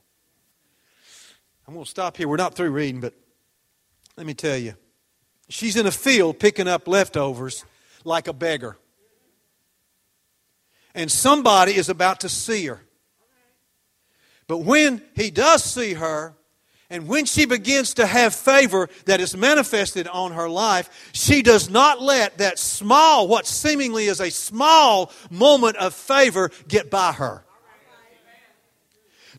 I'm 1.68 1.74
going 1.74 1.84
to 1.84 1.90
stop 1.90 2.16
here. 2.16 2.26
We're 2.26 2.36
not 2.36 2.54
through 2.54 2.70
reading, 2.70 3.02
but 3.02 3.12
let 4.16 4.26
me 4.26 4.32
tell 4.32 4.56
you. 4.56 4.74
She's 5.50 5.76
in 5.76 5.86
a 5.86 5.90
field 5.90 6.38
picking 6.38 6.66
up 6.66 6.88
leftovers 6.88 7.66
like 8.04 8.26
a 8.26 8.32
beggar. 8.32 8.78
And 10.94 11.12
somebody 11.12 11.76
is 11.76 11.90
about 11.90 12.20
to 12.20 12.30
see 12.30 12.64
her. 12.68 12.80
But 14.46 14.58
when 14.58 15.02
he 15.14 15.30
does 15.30 15.62
see 15.62 15.92
her, 15.92 16.34
and 16.88 17.06
when 17.06 17.26
she 17.26 17.44
begins 17.44 17.92
to 17.94 18.06
have 18.06 18.34
favor 18.34 18.88
that 19.04 19.20
is 19.20 19.36
manifested 19.36 20.08
on 20.08 20.32
her 20.32 20.48
life, 20.48 21.10
she 21.12 21.42
does 21.42 21.68
not 21.68 22.00
let 22.00 22.38
that 22.38 22.58
small, 22.58 23.28
what 23.28 23.46
seemingly 23.46 24.06
is 24.06 24.22
a 24.22 24.30
small 24.30 25.12
moment 25.30 25.76
of 25.76 25.92
favor, 25.92 26.50
get 26.66 26.90
by 26.90 27.12
her. 27.12 27.44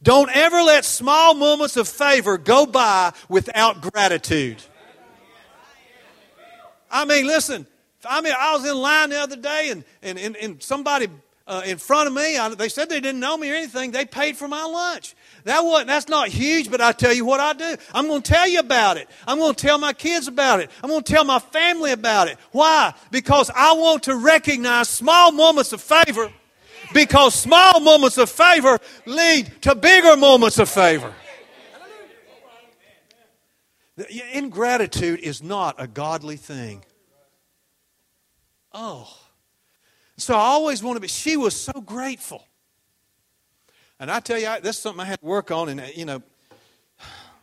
Don't 0.01 0.29
ever 0.33 0.61
let 0.61 0.85
small 0.85 1.33
moments 1.33 1.75
of 1.77 1.87
favor 1.87 2.37
go 2.37 2.65
by 2.65 3.11
without 3.27 3.81
gratitude. 3.81 4.61
I 6.89 7.05
mean, 7.05 7.27
listen, 7.27 7.67
I 8.07 8.21
mean, 8.21 8.33
I 8.37 8.55
was 8.55 8.65
in 8.65 8.75
line 8.75 9.09
the 9.09 9.19
other 9.19 9.35
day 9.35 9.69
and, 9.71 9.83
and, 10.01 10.17
and, 10.17 10.35
and 10.37 10.63
somebody 10.63 11.07
uh, 11.49 11.63
in 11.65 11.77
front 11.79 12.07
of 12.07 12.13
me, 12.13 12.37
I, 12.37 12.49
they 12.49 12.69
said 12.69 12.89
they 12.89 12.99
didn't 12.99 13.19
know 13.19 13.35
me 13.35 13.49
or 13.51 13.55
anything. 13.55 13.89
They 13.89 14.05
paid 14.05 14.37
for 14.37 14.47
my 14.47 14.63
lunch. 14.63 15.15
That 15.45 15.61
wasn't, 15.61 15.87
that's 15.87 16.07
not 16.07 16.27
huge, 16.27 16.69
but 16.69 16.79
I 16.79 16.91
tell 16.91 17.11
you 17.11 17.25
what 17.25 17.39
I 17.39 17.53
do. 17.53 17.75
I'm 17.91 18.07
going 18.07 18.21
to 18.21 18.31
tell 18.31 18.47
you 18.47 18.59
about 18.59 18.97
it. 18.97 19.09
I'm 19.27 19.39
going 19.39 19.55
to 19.55 19.67
tell 19.67 19.79
my 19.79 19.93
kids 19.93 20.27
about 20.27 20.59
it. 20.59 20.69
I'm 20.83 20.89
going 20.91 21.01
to 21.01 21.11
tell 21.11 21.25
my 21.25 21.39
family 21.39 21.91
about 21.91 22.27
it. 22.27 22.37
Why? 22.51 22.93
Because 23.09 23.49
I 23.55 23.73
want 23.73 24.03
to 24.03 24.15
recognize 24.15 24.89
small 24.89 25.31
moments 25.31 25.73
of 25.73 25.81
favor 25.81 26.31
because 26.93 27.35
small 27.35 27.79
moments 27.79 28.17
of 28.17 28.29
favor 28.29 28.79
lead 29.05 29.61
to 29.61 29.75
bigger 29.75 30.15
moments 30.17 30.59
of 30.59 30.69
favor. 30.69 31.13
Ingratitude 34.33 35.19
is 35.19 35.43
not 35.43 35.75
a 35.77 35.87
godly 35.87 36.37
thing. 36.37 36.83
Oh. 38.73 39.13
So 40.17 40.35
I 40.35 40.39
always 40.39 40.83
want 40.83 40.97
to 40.97 41.01
be, 41.01 41.07
she 41.07 41.37
was 41.37 41.55
so 41.55 41.81
grateful. 41.81 42.45
And 43.99 44.09
I 44.09 44.19
tell 44.19 44.39
you, 44.39 44.47
I, 44.47 44.59
this 44.59 44.77
is 44.77 44.81
something 44.81 45.01
I 45.01 45.05
had 45.05 45.19
to 45.19 45.25
work 45.25 45.51
on. 45.51 45.69
And, 45.69 45.81
uh, 45.81 45.85
you 45.93 46.05
know, 46.05 46.21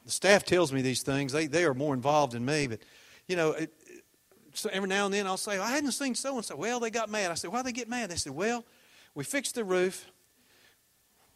the 0.04 0.10
staff 0.10 0.44
tells 0.44 0.72
me 0.72 0.80
these 0.82 1.02
things. 1.02 1.32
They, 1.32 1.46
they 1.46 1.64
are 1.64 1.74
more 1.74 1.92
involved 1.92 2.32
than 2.32 2.44
me. 2.44 2.66
But, 2.66 2.80
you 3.28 3.36
know, 3.36 3.52
it, 3.52 3.72
so 4.54 4.70
every 4.72 4.88
now 4.88 5.04
and 5.04 5.12
then 5.12 5.26
I'll 5.26 5.36
say, 5.36 5.58
I 5.58 5.70
hadn't 5.70 5.92
seen 5.92 6.14
so 6.14 6.36
and 6.36 6.44
so. 6.44 6.56
Well, 6.56 6.80
they 6.80 6.90
got 6.90 7.10
mad. 7.10 7.30
I 7.30 7.34
said, 7.34 7.52
why 7.52 7.62
they 7.62 7.72
get 7.72 7.88
mad? 7.88 8.10
They 8.10 8.16
said, 8.16 8.32
well, 8.32 8.64
we 9.16 9.24
fixed 9.24 9.54
the 9.54 9.64
roof. 9.64 10.06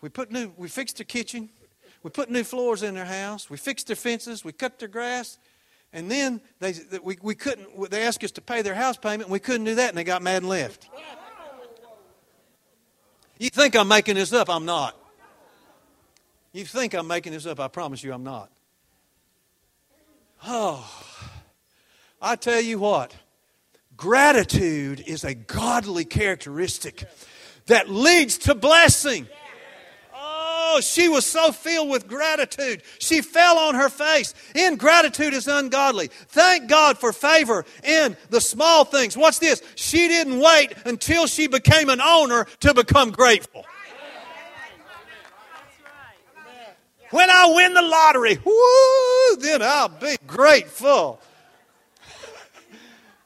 We 0.03 0.11
put 0.11 0.31
new, 0.31 0.53
we 0.57 0.69
fixed 0.69 0.99
the 0.99 1.05
kitchen. 1.05 1.49
We 2.03 2.11
put 2.11 2.31
new 2.31 2.45
floors 2.45 2.83
in 2.83 2.95
their 2.95 3.07
house. 3.07 3.49
We 3.49 3.57
fixed 3.57 3.87
their 3.89 3.97
fences. 3.97 4.45
We 4.45 4.53
cut 4.53 4.79
their 4.79 4.89
grass. 4.89 5.39
And 5.93 6.11
then 6.11 6.43
they, 6.61 6.75
we, 7.03 7.17
we 7.23 7.35
couldn't, 7.35 7.91
they 7.91 8.05
asked 8.05 8.23
us 8.23 8.31
to 8.33 8.43
pay 8.43 8.61
their 8.63 8.75
house 8.75 8.99
payment, 8.99 9.25
and 9.25 9.33
we 9.33 9.41
couldn't 9.41 9.65
do 9.65 9.75
that, 9.77 9.89
and 9.89 9.99
they 9.99 10.05
got 10.05 10.23
mad 10.23 10.43
and 10.43 10.49
left. 10.49 10.89
You 13.39 13.49
think 13.49 13.75
I'm 13.75 13.89
making 13.89 14.15
this 14.15 14.33
up? 14.35 14.51
I'm 14.51 14.67
not. 14.67 14.97
You 16.53 16.67
think 16.67 16.95
I'm 16.95 17.07
making 17.07 17.33
this 17.33 17.47
up? 17.47 17.59
I 17.59 17.69
promise 17.69 18.05
you 18.05 18.13
I'm 18.13 18.25
not. 18.25 18.51
Oh, 20.47 20.89
I 22.21 22.37
tell 22.37 22.61
you 22.61 22.79
what, 22.79 23.15
gratitude 23.97 25.03
is 25.07 25.25
a 25.25 25.35
godly 25.35 26.05
characteristic 26.05 27.07
that 27.71 27.89
leads 27.89 28.37
to 28.37 28.55
blessing. 28.55 29.29
Oh, 30.13 30.81
she 30.83 31.09
was 31.09 31.25
so 31.25 31.53
filled 31.53 31.89
with 31.89 32.09
gratitude. 32.09 32.83
She 32.99 33.23
fell 33.23 33.59
on 33.59 33.77
her 33.77 33.89
face. 33.89 34.35
Ingratitude 34.57 35.35
is 35.35 35.47
ungodly. 35.47 36.09
Thank 36.09 36.69
God 36.69 36.99
for 36.99 37.13
favor 37.13 37.65
in 37.85 38.17
the 38.29 38.41
small 38.41 38.85
things. 38.85 39.17
What's 39.17 39.39
this? 39.39 39.63
She 39.77 40.09
didn't 40.09 40.41
wait 40.41 40.75
until 40.85 41.29
she 41.29 41.47
became 41.47 41.89
an 41.91 42.01
owner 42.01 42.47
to 42.61 42.75
become 42.75 43.13
grateful. 43.13 43.65
When 47.11 47.31
I 47.31 47.53
win 47.55 47.75
the 47.75 47.83
lottery, 47.83 48.35
whoo, 48.45 49.37
then 49.37 49.63
I'll 49.63 49.89
be 49.89 50.17
grateful. 50.27 51.21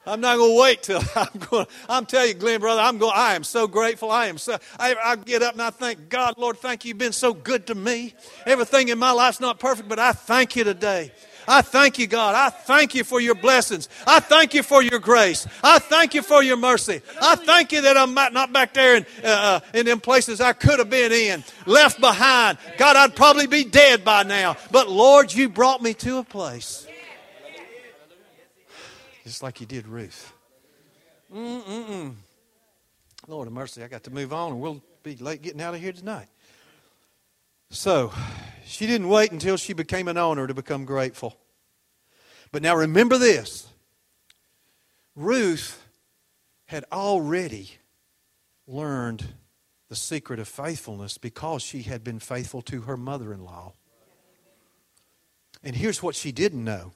I'm 0.05 0.21
not 0.21 0.37
going 0.37 0.55
to 0.55 0.61
wait 0.61 0.83
till 0.83 1.01
I'm 1.15 1.39
going. 1.49 1.67
I'm 1.89 2.05
telling 2.05 2.29
you, 2.29 2.33
Glenn, 2.35 2.59
brother, 2.59 2.81
I'm 2.81 2.97
going. 2.97 3.13
I 3.15 3.35
am 3.35 3.43
so 3.43 3.67
grateful. 3.67 4.11
I 4.11 4.27
am 4.27 4.37
so. 4.37 4.57
I, 4.79 4.95
I 5.03 5.15
get 5.15 5.41
up 5.41 5.53
and 5.53 5.61
I 5.61 5.69
thank 5.69 6.09
God, 6.09 6.37
Lord, 6.37 6.57
thank 6.57 6.85
you. 6.85 6.89
You've 6.89 6.97
been 6.97 7.11
so 7.11 7.33
good 7.33 7.67
to 7.67 7.75
me. 7.75 8.13
Everything 8.45 8.89
in 8.89 8.99
my 8.99 9.11
life's 9.11 9.39
not 9.39 9.59
perfect, 9.59 9.89
but 9.89 9.99
I 9.99 10.11
thank 10.11 10.55
you 10.55 10.63
today. 10.63 11.11
I 11.47 11.61
thank 11.61 11.99
you, 11.99 12.07
God. 12.07 12.35
I 12.35 12.49
thank 12.49 12.95
you 12.95 13.03
for 13.03 13.19
your 13.19 13.35
blessings. 13.35 13.89
I 14.07 14.19
thank 14.19 14.53
you 14.53 14.63
for 14.63 14.81
your 14.81 14.99
grace. 14.99 15.47
I 15.63 15.79
thank 15.79 16.13
you 16.13 16.21
for 16.21 16.41
your 16.41 16.57
mercy. 16.57 17.01
I 17.21 17.35
thank 17.35 17.71
you 17.71 17.81
that 17.81 17.97
I'm 17.97 18.13
not 18.13 18.51
back 18.51 18.73
there 18.73 18.95
in, 18.97 19.05
uh, 19.23 19.27
uh, 19.27 19.59
in 19.73 19.85
them 19.85 19.99
places 19.99 20.41
I 20.41 20.53
could 20.53 20.79
have 20.79 20.89
been 20.89 21.11
in, 21.11 21.43
left 21.65 21.99
behind. 21.99 22.57
God, 22.77 22.95
I'd 22.95 23.15
probably 23.15 23.47
be 23.47 23.63
dead 23.63 24.03
by 24.03 24.23
now. 24.23 24.57
But 24.71 24.89
Lord, 24.89 25.33
you 25.33 25.49
brought 25.49 25.81
me 25.81 25.93
to 25.95 26.17
a 26.17 26.23
place 26.23 26.84
just 29.25 29.41
like 29.41 29.59
you 29.59 29.65
did 29.65 29.87
Ruth. 29.87 30.31
Mm-mm-mm. 31.33 32.13
Lord 33.27 33.47
of 33.47 33.53
mercy, 33.53 33.83
I 33.83 33.87
got 33.87 34.03
to 34.03 34.11
move 34.11 34.31
on 34.31 34.51
and 34.51 34.61
we'll 34.61 34.83
be 35.01 35.15
late 35.15 35.41
getting 35.41 35.61
out 35.61 35.73
of 35.73 35.81
here 35.81 35.91
tonight. 35.91 36.27
So, 37.71 38.13
she 38.67 38.85
didn't 38.85 39.09
wait 39.09 39.31
until 39.31 39.57
she 39.57 39.73
became 39.73 40.07
an 40.07 40.17
owner 40.17 40.45
to 40.45 40.53
become 40.53 40.85
grateful. 40.85 41.35
But 42.51 42.61
now 42.61 42.75
remember 42.75 43.17
this 43.17 43.67
Ruth 45.15 45.83
had 46.65 46.85
already 46.91 47.71
learned 48.67 49.25
the 49.89 49.95
secret 49.95 50.39
of 50.39 50.47
faithfulness 50.47 51.17
because 51.17 51.63
she 51.63 51.81
had 51.81 52.03
been 52.03 52.19
faithful 52.19 52.61
to 52.63 52.81
her 52.81 52.95
mother 52.95 53.33
in 53.33 53.43
law. 53.43 53.73
And 55.63 55.75
here's 55.75 56.03
what 56.03 56.13
she 56.13 56.31
didn't 56.31 56.63
know 56.63 56.93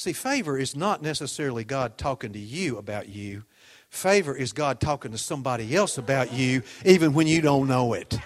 See, 0.00 0.14
favor 0.14 0.56
is 0.56 0.74
not 0.74 1.02
necessarily 1.02 1.62
God 1.62 1.98
talking 1.98 2.32
to 2.32 2.38
you 2.38 2.78
about 2.78 3.10
you. 3.10 3.44
Favor 3.90 4.34
is 4.34 4.54
God 4.54 4.80
talking 4.80 5.12
to 5.12 5.18
somebody 5.18 5.76
else 5.76 5.98
about 5.98 6.32
you, 6.32 6.62
even 6.86 7.12
when 7.12 7.26
you 7.26 7.42
don't 7.42 7.68
know 7.68 7.92
it. 7.92 8.18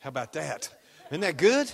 How 0.00 0.10
about 0.10 0.34
that? 0.34 0.68
Isn't 1.06 1.22
that 1.22 1.38
good? 1.38 1.72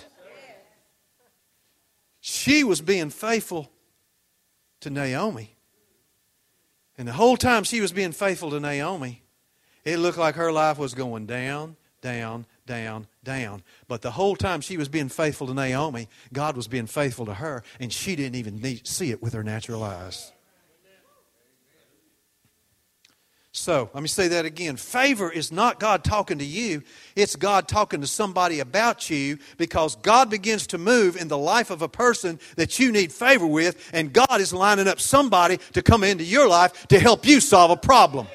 She 2.21 2.63
was 2.63 2.79
being 2.79 3.09
faithful 3.09 3.69
to 4.79 4.89
Naomi. 4.89 5.57
And 6.97 7.05
the 7.05 7.11
whole 7.11 7.35
time 7.35 7.65
she 7.65 7.81
was 7.81 7.91
being 7.91 8.13
faithful 8.13 8.51
to 8.51 8.61
Naomi, 8.61 9.23
it 9.83 9.97
looked 9.97 10.17
like 10.17 10.35
her 10.35 10.53
life 10.53 10.77
was 10.77 10.93
going 10.93 11.25
down, 11.25 11.75
down, 11.99 12.45
down, 12.65 13.07
down. 13.23 13.63
But 13.87 14.01
the 14.01 14.11
whole 14.11 14.35
time 14.35 14.61
she 14.61 14.77
was 14.77 14.89
being 14.89 15.09
faithful 15.09 15.47
to 15.47 15.53
Naomi, 15.53 16.07
God 16.33 16.55
was 16.55 16.67
being 16.67 16.87
faithful 16.87 17.25
to 17.25 17.35
her, 17.35 17.63
and 17.79 17.91
she 17.91 18.15
didn't 18.15 18.35
even 18.35 18.61
need, 18.61 18.87
see 18.87 19.11
it 19.11 19.21
with 19.21 19.33
her 19.33 19.43
natural 19.43 19.83
eyes. 19.83 20.31
So, 23.51 23.89
let 23.95 24.01
me 24.01 24.07
say 24.07 24.27
that 24.29 24.45
again. 24.45 24.77
Favor 24.77 25.31
is 25.31 25.51
not 25.51 25.79
God 25.79 26.03
talking 26.03 26.37
to 26.37 26.45
you, 26.45 26.83
it's 27.15 27.35
God 27.35 27.67
talking 27.67 27.99
to 28.01 28.07
somebody 28.07 28.59
about 28.59 29.09
you 29.09 29.39
because 29.57 29.95
God 29.95 30.29
begins 30.29 30.67
to 30.67 30.77
move 30.77 31.17
in 31.17 31.27
the 31.27 31.37
life 31.37 31.71
of 31.71 31.81
a 31.81 31.89
person 31.89 32.39
that 32.57 32.77
you 32.77 32.91
need 32.91 33.11
favor 33.11 33.47
with, 33.47 33.89
and 33.91 34.13
God 34.13 34.39
is 34.39 34.53
lining 34.53 34.87
up 34.87 34.99
somebody 34.99 35.57
to 35.73 35.81
come 35.81 36.03
into 36.03 36.23
your 36.23 36.47
life 36.47 36.87
to 36.87 36.99
help 36.99 37.25
you 37.25 37.39
solve 37.41 37.71
a 37.71 37.75
problem. 37.75 38.27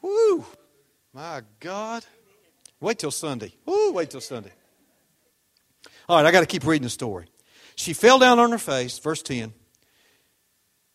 Woo! 0.00 0.44
My 1.12 1.42
God. 1.60 2.04
Wait 2.80 2.98
till 2.98 3.10
Sunday. 3.10 3.52
Ooh, 3.68 3.92
wait 3.92 4.10
till 4.10 4.20
Sunday. 4.20 4.52
All 6.08 6.16
right, 6.16 6.26
I 6.26 6.32
got 6.32 6.40
to 6.40 6.46
keep 6.46 6.66
reading 6.66 6.84
the 6.84 6.90
story. 6.90 7.26
She 7.76 7.92
fell 7.92 8.18
down 8.18 8.38
on 8.38 8.50
her 8.50 8.58
face, 8.58 8.98
verse 8.98 9.22
10. 9.22 9.52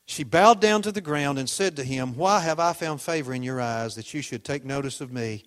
She 0.06 0.24
bowed 0.24 0.62
down 0.62 0.82
to 0.84 0.92
the 0.92 1.02
ground 1.02 1.38
and 1.38 1.50
said 1.50 1.76
to 1.76 1.84
him, 1.84 2.16
Why 2.16 2.40
have 2.40 2.60
I 2.60 2.74
found 2.74 3.02
favor 3.02 3.34
in 3.34 3.44
your 3.44 3.62
eyes 3.62 3.96
that 3.96 4.14
you 4.14 4.22
should 4.22 4.44
take 4.44 4.66
notice 4.66 5.02
of 5.02 5.12
me? 5.12 5.44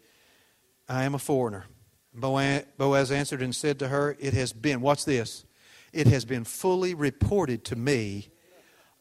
I 0.88 1.04
am 1.04 1.14
a 1.14 1.18
foreigner. 1.18 1.64
Boaz 2.14 3.10
answered 3.10 3.42
and 3.42 3.54
said 3.54 3.78
to 3.78 3.88
her, 3.88 4.16
It 4.18 4.34
has 4.34 4.52
been, 4.52 4.80
what's 4.80 5.04
this? 5.04 5.44
It 5.92 6.06
has 6.06 6.24
been 6.24 6.44
fully 6.44 6.94
reported 6.94 7.64
to 7.66 7.76
me 7.76 8.28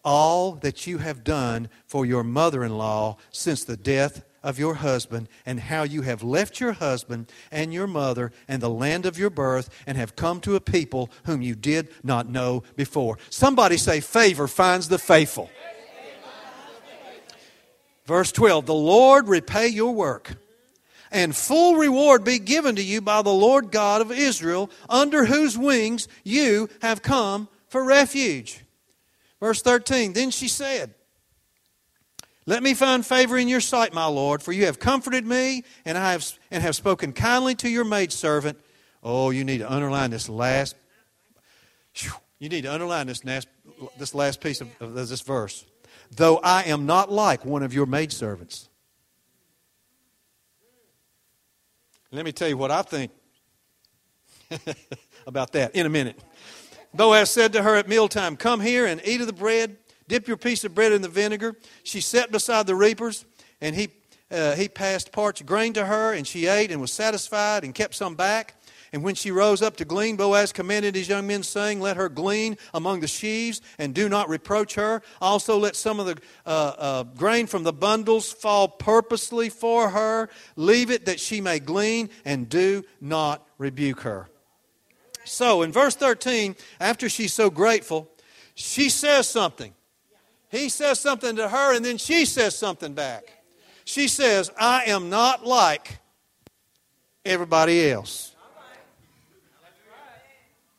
all 0.03 0.53
that 0.53 0.87
you 0.87 0.99
have 0.99 1.23
done 1.23 1.69
for 1.85 2.05
your 2.05 2.23
mother 2.23 2.63
in 2.63 2.77
law 2.77 3.17
since 3.31 3.63
the 3.63 3.77
death 3.77 4.23
of 4.43 4.59
your 4.59 4.75
husband 4.75 5.27
and 5.45 5.59
how 5.59 5.83
you 5.83 6.01
have 6.03 6.23
left 6.23 6.59
your 6.59 6.73
husband 6.73 7.31
and 7.51 7.73
your 7.73 7.87
mother 7.87 8.31
and 8.47 8.61
the 8.61 8.69
land 8.69 9.05
of 9.05 9.17
your 9.17 9.29
birth 9.29 9.69
and 9.85 9.97
have 9.97 10.15
come 10.15 10.39
to 10.41 10.55
a 10.55 10.61
people 10.61 11.09
whom 11.25 11.41
you 11.41 11.55
did 11.55 11.89
not 12.03 12.29
know 12.29 12.63
before. 12.75 13.17
Somebody 13.29 13.77
say, 13.77 13.99
Favor 13.99 14.47
finds 14.47 14.89
the 14.89 14.97
faithful. 14.97 15.49
Verse 18.05 18.31
12 18.31 18.65
The 18.65 18.73
Lord 18.73 19.27
repay 19.27 19.67
your 19.67 19.93
work, 19.93 20.35
and 21.11 21.35
full 21.35 21.75
reward 21.75 22.23
be 22.23 22.39
given 22.39 22.75
to 22.75 22.83
you 22.83 23.01
by 23.01 23.21
the 23.21 23.29
Lord 23.29 23.71
God 23.71 24.01
of 24.01 24.11
Israel, 24.11 24.71
under 24.89 25.25
whose 25.25 25.57
wings 25.57 26.07
you 26.23 26.69
have 26.81 27.03
come 27.03 27.47
for 27.67 27.83
refuge. 27.83 28.65
Verse 29.39 29.61
13 29.61 30.13
Then 30.13 30.31
she 30.31 30.47
said, 30.47 30.95
let 32.49 32.63
me 32.63 32.73
find 32.73 33.05
favor 33.05 33.37
in 33.37 33.47
your 33.47 33.61
sight, 33.61 33.93
my 33.93 34.07
Lord, 34.07 34.41
for 34.41 34.51
you 34.51 34.65
have 34.65 34.79
comforted 34.79 35.23
me 35.23 35.63
and 35.85 35.95
I 35.95 36.13
have, 36.13 36.25
and 36.49 36.63
have 36.63 36.75
spoken 36.75 37.13
kindly 37.13 37.53
to 37.53 37.69
your 37.69 37.83
maidservant. 37.85 38.59
Oh, 39.03 39.29
you 39.29 39.43
need 39.43 39.59
to 39.59 39.71
underline 39.71 40.09
this 40.09 40.27
last. 40.27 40.75
You 42.39 42.49
need 42.49 42.63
to 42.63 42.73
underline 42.73 43.05
this 43.05 43.23
last, 43.23 43.47
this 43.99 44.15
last 44.15 44.41
piece 44.41 44.61
of, 44.61 44.69
of 44.79 44.95
this 44.95 45.21
verse. 45.21 45.63
though 46.09 46.37
I 46.37 46.63
am 46.63 46.87
not 46.87 47.11
like 47.11 47.45
one 47.45 47.61
of 47.61 47.71
your 47.71 47.85
maidservants. 47.85 48.67
Let 52.11 52.25
me 52.25 52.31
tell 52.31 52.49
you 52.49 52.57
what 52.57 52.71
I 52.71 52.81
think 52.81 53.11
about 55.27 55.51
that 55.51 55.75
in 55.75 55.85
a 55.85 55.89
minute. 55.89 56.19
Boaz 56.95 57.29
said 57.29 57.53
to 57.53 57.61
her 57.61 57.75
at 57.75 57.87
mealtime, 57.87 58.35
Come 58.35 58.59
here 58.59 58.87
and 58.87 58.99
eat 59.05 59.21
of 59.21 59.27
the 59.27 59.33
bread, 59.33 59.77
dip 60.09 60.27
your 60.27 60.35
piece 60.35 60.65
of 60.65 60.75
bread 60.75 60.91
in 60.91 61.01
the 61.01 61.07
vinegar. 61.07 61.55
She 61.83 62.01
sat 62.01 62.31
beside 62.31 62.67
the 62.67 62.75
reapers, 62.75 63.25
and 63.61 63.75
he, 63.75 63.89
uh, 64.29 64.55
he 64.55 64.67
passed 64.67 65.13
parched 65.13 65.45
grain 65.45 65.71
to 65.73 65.85
her, 65.85 66.11
and 66.11 66.27
she 66.27 66.47
ate 66.47 66.71
and 66.71 66.81
was 66.81 66.91
satisfied 66.91 67.63
and 67.63 67.73
kept 67.73 67.95
some 67.95 68.15
back. 68.15 68.55
And 68.91 69.03
when 69.03 69.13
she 69.13 69.29
rose 69.29 69.61
up 69.61 69.77
to 69.77 69.85
glean, 69.85 70.15
Boaz 70.15 70.51
commanded 70.51 70.95
his 70.95 71.07
young 71.07 71.27
men, 71.27 71.43
saying, 71.43 71.79
Let 71.79 71.95
her 71.95 72.09
glean 72.09 72.57
among 72.73 73.01
the 73.01 73.07
sheaves, 73.07 73.61
and 73.77 73.93
do 73.93 74.09
not 74.09 74.29
reproach 74.29 74.73
her. 74.75 75.03
Also, 75.21 75.57
let 75.57 75.75
some 75.75 75.99
of 75.99 76.07
the 76.07 76.17
uh, 76.43 76.49
uh, 76.49 77.03
grain 77.03 77.45
from 77.45 77.63
the 77.63 77.71
bundles 77.71 78.33
fall 78.33 78.67
purposely 78.67 79.49
for 79.49 79.91
her. 79.91 80.27
Leave 80.55 80.89
it 80.89 81.05
that 81.05 81.19
she 81.19 81.39
may 81.39 81.59
glean, 81.59 82.09
and 82.25 82.49
do 82.49 82.83
not 82.99 83.47
rebuke 83.59 84.01
her. 84.01 84.27
So, 85.23 85.61
in 85.61 85.71
verse 85.71 85.95
13, 85.95 86.55
after 86.79 87.09
she's 87.09 87.33
so 87.33 87.51
grateful, 87.51 88.09
she 88.55 88.89
says 88.89 89.29
something. 89.29 89.75
He 90.49 90.69
says 90.69 90.99
something 90.99 91.35
to 91.35 91.47
her, 91.47 91.75
and 91.75 91.85
then 91.85 91.97
she 91.97 92.25
says 92.25 92.57
something 92.57 92.93
back. 92.93 93.31
She 93.85 94.07
says, 94.07 94.51
I 94.59 94.85
am 94.85 95.09
not 95.09 95.45
like 95.45 95.99
everybody 97.25 97.89
else. 97.89 98.35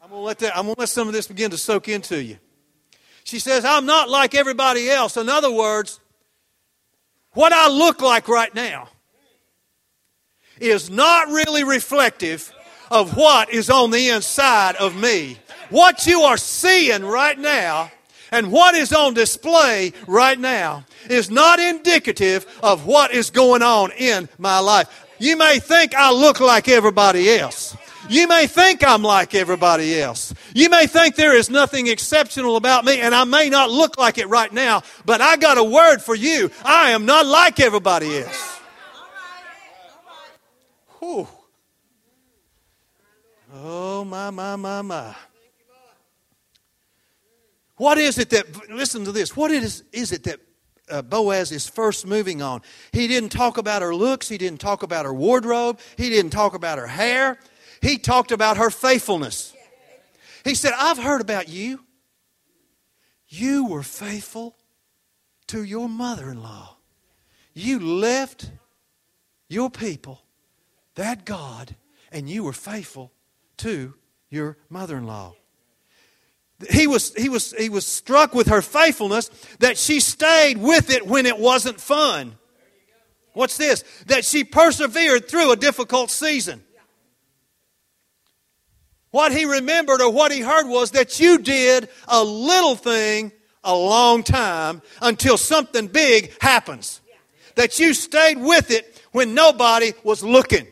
I'm 0.03 0.11
gonna 0.11 0.23
let 0.23 0.41
that, 0.41 0.57
I'm 0.57 0.67
gonna 0.67 0.75
let 0.79 0.89
some 0.89 1.07
of 1.07 1.15
this 1.15 1.29
begin 1.29 1.53
to 1.53 1.59
soak 1.59 1.89
into 1.89 2.21
you. 2.21 2.39
She 3.23 3.39
says, 3.39 3.65
I'm 3.65 3.87
not 3.87 4.09
like 4.09 4.35
everybody 4.35 4.91
else. 4.91 5.17
In 5.17 5.29
other 5.29 5.53
words, 5.53 6.01
what 7.33 7.53
I 7.53 7.69
look 7.69 8.01
like 8.01 8.27
right 8.27 8.53
now 8.53 8.89
is 10.59 10.91
not 10.91 11.29
really 11.29 11.63
reflective 11.63 12.53
of 12.91 13.17
what 13.17 13.53
is 13.53 13.71
on 13.71 13.93
the 13.93 14.09
inside 14.09 14.75
of 14.77 14.97
me. 14.97 15.39
What 15.69 16.07
you 16.07 16.23
are 16.23 16.37
seeing 16.37 17.05
right 17.05 17.39
now 17.39 17.93
and 18.31 18.53
what 18.53 18.75
is 18.75 18.93
on 18.93 19.15
display 19.15 19.93
right 20.07 20.39
now 20.39 20.85
is 21.09 21.31
not 21.31 21.59
indicative 21.59 22.47
of 22.63 22.87
what 22.87 23.13
is 23.13 23.31
going 23.31 23.63
on 23.63 23.91
in 23.93 24.29
my 24.39 24.59
life. 24.59 25.07
You 25.19 25.37
may 25.37 25.59
think 25.59 25.95
I 25.95 26.13
look 26.13 26.41
like 26.41 26.69
everybody 26.69 27.31
else. 27.31 27.77
You 28.09 28.27
may 28.27 28.47
think 28.49 28.83
I'm 28.85 29.03
like 29.03 29.35
everybody 29.35 30.01
else. 30.01 30.35
You 30.55 30.69
may 30.69 30.87
think 30.87 31.15
there 31.15 31.37
is 31.37 31.49
nothing 31.49 31.87
exceptional 31.87 32.57
about 32.57 32.85
me, 32.85 33.01
and 33.01 33.15
I 33.15 33.23
may 33.25 33.51
not 33.51 33.71
look 33.71 33.99
like 33.99 34.19
it 34.19 34.29
right 34.29 34.53
now, 34.53 34.83
but 35.05 35.21
I 35.21 35.37
got 35.37 35.59
a 35.59 35.65
word 35.65 35.99
for 35.99 36.17
you. 36.17 36.51
I 36.65 36.91
am 36.91 37.07
not 37.07 37.27
like 37.27 37.61
everybody 37.61 38.19
else. 38.19 38.59
Whew. 40.99 41.29
Oh, 43.55 44.05
my, 44.05 44.31
my, 44.31 44.57
my, 44.57 44.83
my. 44.83 45.15
What 47.81 47.97
is 47.97 48.19
it 48.19 48.29
that, 48.29 48.69
listen 48.69 49.07
to 49.07 49.13
this, 49.13 49.35
what 49.35 49.51
is, 49.51 49.85
is 49.91 50.13
it 50.13 50.25
that 50.25 50.39
uh, 50.91 51.01
Boaz 51.01 51.51
is 51.51 51.67
first 51.67 52.07
moving 52.07 52.43
on? 52.43 52.61
He 52.93 53.09
didn't 53.09 53.31
talk 53.31 53.57
about 53.57 53.81
her 53.81 53.95
looks, 53.95 54.29
he 54.29 54.37
didn't 54.37 54.61
talk 54.61 54.83
about 54.83 55.07
her 55.07 55.15
wardrobe, 55.15 55.81
he 55.97 56.11
didn't 56.11 56.31
talk 56.31 56.53
about 56.53 56.77
her 56.77 56.87
hair, 56.87 57.39
he 57.81 57.97
talked 57.97 58.33
about 58.33 58.59
her 58.59 58.69
faithfulness. 58.69 59.55
He 60.45 60.55
said, 60.55 60.75
I've 60.77 60.99
heard 60.99 61.23
about 61.23 61.49
you. 61.49 61.81
You 63.29 63.65
were 63.65 63.83
faithful 63.83 64.59
to 65.47 65.65
your 65.65 65.89
mother 65.89 66.29
in 66.29 66.43
law. 66.43 66.77
You 67.55 67.81
left 67.81 68.51
your 69.49 69.71
people, 69.71 70.21
that 70.97 71.25
God, 71.25 71.77
and 72.13 72.29
you 72.29 72.45
were 72.45 72.53
faithful 72.53 73.11
to 73.57 73.95
your 74.29 74.59
mother 74.69 74.99
in 74.99 75.07
law. 75.07 75.35
He 76.69 76.87
was, 76.87 77.15
he, 77.15 77.29
was, 77.29 77.53
he 77.53 77.69
was 77.69 77.87
struck 77.87 78.35
with 78.35 78.49
her 78.49 78.61
faithfulness 78.61 79.31
that 79.61 79.79
she 79.79 80.01
stayed 80.01 80.59
with 80.59 80.91
it 80.91 81.07
when 81.07 81.25
it 81.25 81.39
wasn't 81.39 81.81
fun. 81.81 82.37
What's 83.33 83.57
this? 83.57 83.85
That 84.07 84.25
she 84.25 84.45
persevered 84.45 85.29
through 85.29 85.53
a 85.53 85.57
difficult 85.57 86.11
season. 86.11 86.63
What 89.11 89.33
he 89.33 89.45
remembered 89.45 90.03
or 90.03 90.13
what 90.13 90.33
he 90.33 90.41
heard 90.41 90.69
was 90.69 90.93
that 90.93 91.19
you 91.19 91.39
did 91.39 91.89
a 92.07 92.23
little 92.23 92.77
thing 92.77 93.33
a 93.65 93.75
long 93.75 94.23
time 94.23 94.83
until 95.01 95.37
something 95.37 95.87
big 95.87 96.33
happens. 96.41 97.01
That 97.57 97.79
you 97.79 97.95
stayed 97.95 98.39
with 98.39 98.71
it 98.71 99.03
when 99.13 99.35
nobody 99.35 99.93
was 100.05 100.23
looking. 100.23 100.67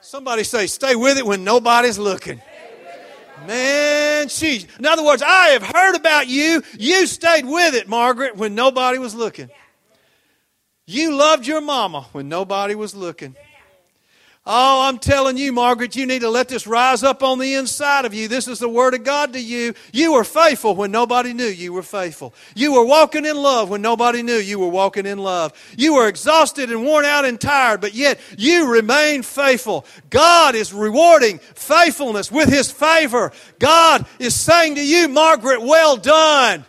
Somebody 0.00 0.44
say, 0.44 0.66
stay 0.66 0.94
with 0.94 1.16
it 1.16 1.24
when 1.24 1.44
nobody's 1.44 1.98
looking. 1.98 2.42
Man, 3.46 4.28
she. 4.28 4.66
In 4.78 4.86
other 4.86 5.04
words, 5.04 5.22
I 5.24 5.48
have 5.48 5.62
heard 5.62 5.96
about 5.96 6.28
you. 6.28 6.62
You 6.78 7.06
stayed 7.06 7.44
with 7.44 7.74
it, 7.74 7.88
Margaret, 7.88 8.36
when 8.36 8.54
nobody 8.54 8.98
was 8.98 9.14
looking. 9.14 9.50
You 10.86 11.14
loved 11.14 11.46
your 11.46 11.60
mama 11.60 12.06
when 12.12 12.28
nobody 12.28 12.74
was 12.74 12.94
looking. 12.94 13.36
Oh, 14.44 14.88
I'm 14.88 14.98
telling 14.98 15.36
you, 15.36 15.52
Margaret, 15.52 15.94
you 15.94 16.04
need 16.04 16.22
to 16.22 16.28
let 16.28 16.48
this 16.48 16.66
rise 16.66 17.04
up 17.04 17.22
on 17.22 17.38
the 17.38 17.54
inside 17.54 18.04
of 18.04 18.12
you. 18.12 18.26
This 18.26 18.48
is 18.48 18.58
the 18.58 18.68
Word 18.68 18.92
of 18.92 19.04
God 19.04 19.34
to 19.34 19.40
you. 19.40 19.72
You 19.92 20.14
were 20.14 20.24
faithful 20.24 20.74
when 20.74 20.90
nobody 20.90 21.32
knew 21.32 21.46
you 21.46 21.72
were 21.72 21.84
faithful. 21.84 22.34
You 22.56 22.72
were 22.72 22.84
walking 22.84 23.24
in 23.24 23.36
love 23.36 23.70
when 23.70 23.82
nobody 23.82 24.20
knew 24.20 24.34
you 24.34 24.58
were 24.58 24.66
walking 24.66 25.06
in 25.06 25.18
love. 25.18 25.52
You 25.76 25.94
were 25.94 26.08
exhausted 26.08 26.72
and 26.72 26.82
worn 26.82 27.04
out 27.04 27.24
and 27.24 27.40
tired, 27.40 27.80
but 27.80 27.94
yet 27.94 28.18
you 28.36 28.68
remained 28.68 29.24
faithful. 29.24 29.86
God 30.10 30.56
is 30.56 30.74
rewarding 30.74 31.38
faithfulness 31.38 32.32
with 32.32 32.48
His 32.48 32.68
favor. 32.68 33.30
God 33.60 34.04
is 34.18 34.34
saying 34.34 34.74
to 34.74 34.84
you, 34.84 35.06
Margaret, 35.06 35.62
well 35.62 35.96
done. 35.96 36.64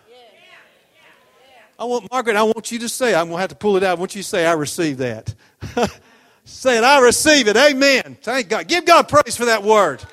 I 1.79 1.85
want, 1.85 2.11
Margaret, 2.11 2.35
I 2.35 2.43
want 2.43 2.71
you 2.71 2.77
to 2.79 2.89
say, 2.89 3.15
I'm 3.15 3.29
going 3.29 3.37
to 3.37 3.41
have 3.41 3.49
to 3.49 3.55
pull 3.55 3.77
it 3.77 3.83
out. 3.83 3.97
I 3.97 3.99
want 3.99 4.15
you 4.15 4.21
to 4.21 4.27
say, 4.27 4.45
I 4.45 4.53
received 4.53 4.99
that. 4.99 5.33
saying, 6.45 6.83
I 6.83 6.99
receive 6.99 7.47
it. 7.47 7.57
Amen. 7.57 8.17
Thank 8.21 8.49
God. 8.49 8.67
Give 8.67 8.85
God 8.85 9.07
praise 9.07 9.35
for 9.35 9.45
that 9.45 9.63
word. 9.63 10.03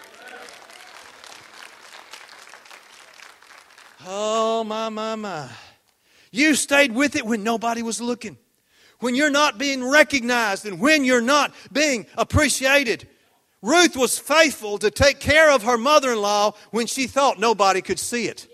Oh, 4.07 4.65
my, 4.65 4.89
my, 4.89 5.15
my. 5.15 5.49
You 6.31 6.55
stayed 6.55 6.93
with 6.93 7.17
it 7.17 7.27
when 7.27 7.43
nobody 7.43 7.83
was 7.83 8.01
looking, 8.01 8.39
when 9.01 9.15
you're 9.15 9.31
not 9.31 9.59
being 9.59 9.85
recognized, 9.85 10.67
and 10.67 10.81
when 10.81 11.05
you're 11.05 11.21
not 11.21 11.53
being 11.73 12.07
appreciated. 12.17 13.09
Ruth 13.63 13.95
was 13.95 14.19
faithful 14.19 14.79
to 14.79 14.91
take 14.91 15.21
care 15.21 15.53
of 15.53 15.65
her 15.65 15.77
mother 15.77 16.13
in 16.13 16.23
law 16.23 16.53
when 16.71 16.87
she 16.87 17.07
thought 17.07 17.39
nobody 17.39 17.83
could 17.83 17.99
see 17.99 18.27
it. 18.27 18.47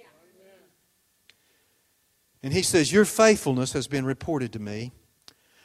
And 2.43 2.53
he 2.53 2.62
says, 2.62 2.93
Your 2.93 3.05
faithfulness 3.05 3.73
has 3.73 3.87
been 3.87 4.05
reported 4.05 4.53
to 4.55 4.59
me. 4.59 4.93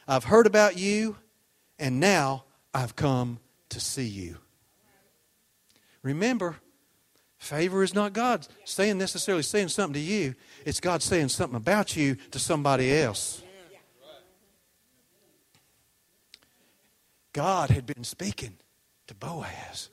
I've 0.08 0.26
heard 0.26 0.46
about 0.48 0.78
you 0.78 1.18
and 1.82 2.00
now 2.00 2.46
I've 2.74 2.96
come 2.96 3.40
to 3.70 3.80
see 3.80 4.08
you. 4.08 4.38
Remember, 6.04 6.58
favor 7.40 7.84
is 7.84 7.94
not 7.94 8.14
God 8.14 8.48
saying 8.64 8.98
necessarily 9.00 9.44
saying 9.44 9.70
something 9.70 9.96
to 9.96 10.00
you, 10.00 10.36
it's 10.64 10.80
God 10.80 11.02
saying 11.02 11.30
something 11.30 11.58
about 11.58 11.98
you 11.98 12.16
to 12.30 12.40
somebody 12.40 12.94
else. 12.94 13.42
God 17.34 17.72
had 17.72 17.86
been 17.86 18.04
speaking 18.04 18.58
to 19.08 19.16
Boaz. 19.16 19.90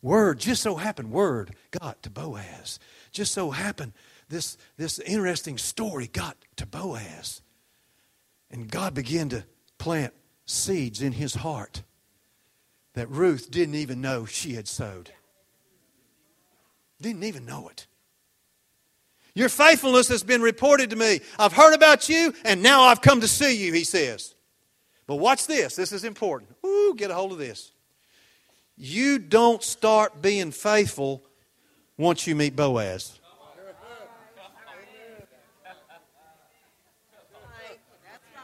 Word 0.00 0.38
just 0.38 0.62
so 0.62 0.76
happened, 0.76 1.10
word 1.10 1.54
got 1.70 2.02
to 2.02 2.10
Boaz. 2.10 2.78
Just 3.10 3.32
so 3.32 3.50
happened, 3.50 3.92
this, 4.28 4.56
this 4.76 4.98
interesting 5.00 5.58
story 5.58 6.06
got 6.06 6.36
to 6.56 6.66
Boaz. 6.66 7.40
And 8.50 8.70
God 8.70 8.94
began 8.94 9.28
to 9.30 9.44
plant 9.78 10.12
seeds 10.52 11.02
in 11.02 11.12
his 11.12 11.34
heart 11.34 11.82
that 12.94 13.08
Ruth 13.08 13.50
didn't 13.50 13.74
even 13.74 14.00
know 14.00 14.26
she 14.26 14.54
had 14.54 14.68
sowed. 14.68 15.10
Didn't 17.00 17.24
even 17.24 17.46
know 17.46 17.68
it. 17.68 17.86
Your 19.34 19.48
faithfulness 19.48 20.08
has 20.08 20.22
been 20.22 20.42
reported 20.42 20.90
to 20.90 20.96
me. 20.96 21.20
I've 21.38 21.54
heard 21.54 21.74
about 21.74 22.08
you, 22.08 22.34
and 22.44 22.62
now 22.62 22.82
I've 22.82 23.00
come 23.00 23.22
to 23.22 23.28
see 23.28 23.56
you, 23.56 23.72
he 23.72 23.82
says. 23.82 24.34
But 25.06 25.16
watch 25.16 25.46
this. 25.46 25.74
This 25.74 25.90
is 25.90 26.04
important. 26.04 26.54
Ooh, 26.64 26.94
get 26.96 27.10
a 27.10 27.14
hold 27.14 27.32
of 27.32 27.38
this. 27.38 27.72
You 28.76 29.18
don't 29.18 29.62
start 29.62 30.20
being 30.20 30.50
faithful 30.50 31.22
once 31.96 32.26
you 32.26 32.36
meet 32.36 32.54
Boaz. 32.54 33.18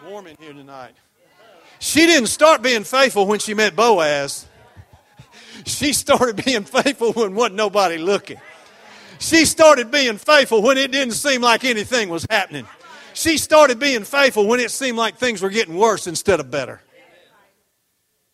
Warm 0.07 0.27
in 0.27 0.37
here 0.40 0.55
tonight. 0.55 0.94
She 1.79 2.07
didn't 2.07 2.29
start 2.29 2.62
being 2.62 2.85
faithful 2.85 3.27
when 3.27 3.38
she 3.38 3.55
met 3.55 3.77
Boaz. 3.77 4.47
She 5.64 5.93
started 5.93 6.43
being 6.45 6.64
faithful 6.64 7.12
when 7.12 7.35
wasn't 7.35 7.57
nobody 7.57 7.99
looking. 7.99 8.41
She 9.19 9.45
started 9.45 9.91
being 9.91 10.17
faithful 10.17 10.62
when 10.62 10.79
it 10.79 10.91
didn't 10.93 11.14
seem 11.14 11.41
like 11.43 11.64
anything 11.64 12.09
was 12.09 12.27
happening. 12.31 12.67
She 13.14 13.37
started 13.37 13.79
being 13.79 14.05
faithful 14.05 14.47
when 14.47 14.61
it 14.61 14.71
seemed 14.71 14.97
like 14.97 15.17
things 15.17 15.43
were 15.43 15.51
getting 15.51 15.77
worse 15.77 16.07
instead 16.07 16.41
of 16.41 16.51
better. 16.51 16.81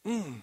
Mm. 0.06 0.42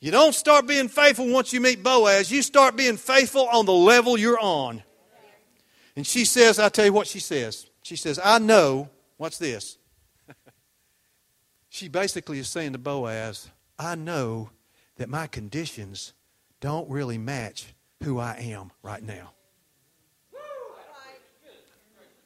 You 0.00 0.10
don't 0.10 0.34
start 0.34 0.66
being 0.66 0.88
faithful 0.88 1.28
once 1.28 1.52
you 1.52 1.60
meet 1.60 1.82
Boaz. 1.82 2.30
You 2.30 2.42
start 2.42 2.76
being 2.76 2.96
faithful 2.96 3.48
on 3.48 3.66
the 3.66 3.72
level 3.72 4.18
you're 4.18 4.38
on. 4.38 4.82
And 5.96 6.06
she 6.06 6.24
says, 6.24 6.58
I'll 6.58 6.70
tell 6.70 6.84
you 6.84 6.92
what 6.92 7.06
she 7.06 7.20
says. 7.20 7.66
She 7.82 7.96
says, 7.96 8.18
I 8.22 8.38
know, 8.38 8.90
what's 9.16 9.38
this? 9.38 9.78
She 11.72 11.88
basically 11.88 12.38
is 12.38 12.50
saying 12.50 12.72
to 12.72 12.78
Boaz, 12.78 13.48
I 13.78 13.94
know 13.94 14.50
that 14.96 15.08
my 15.08 15.26
conditions 15.26 16.12
don't 16.60 16.88
really 16.90 17.16
match 17.16 17.72
who 18.02 18.18
I 18.18 18.36
am 18.36 18.70
right 18.82 19.02
now. 19.02 19.30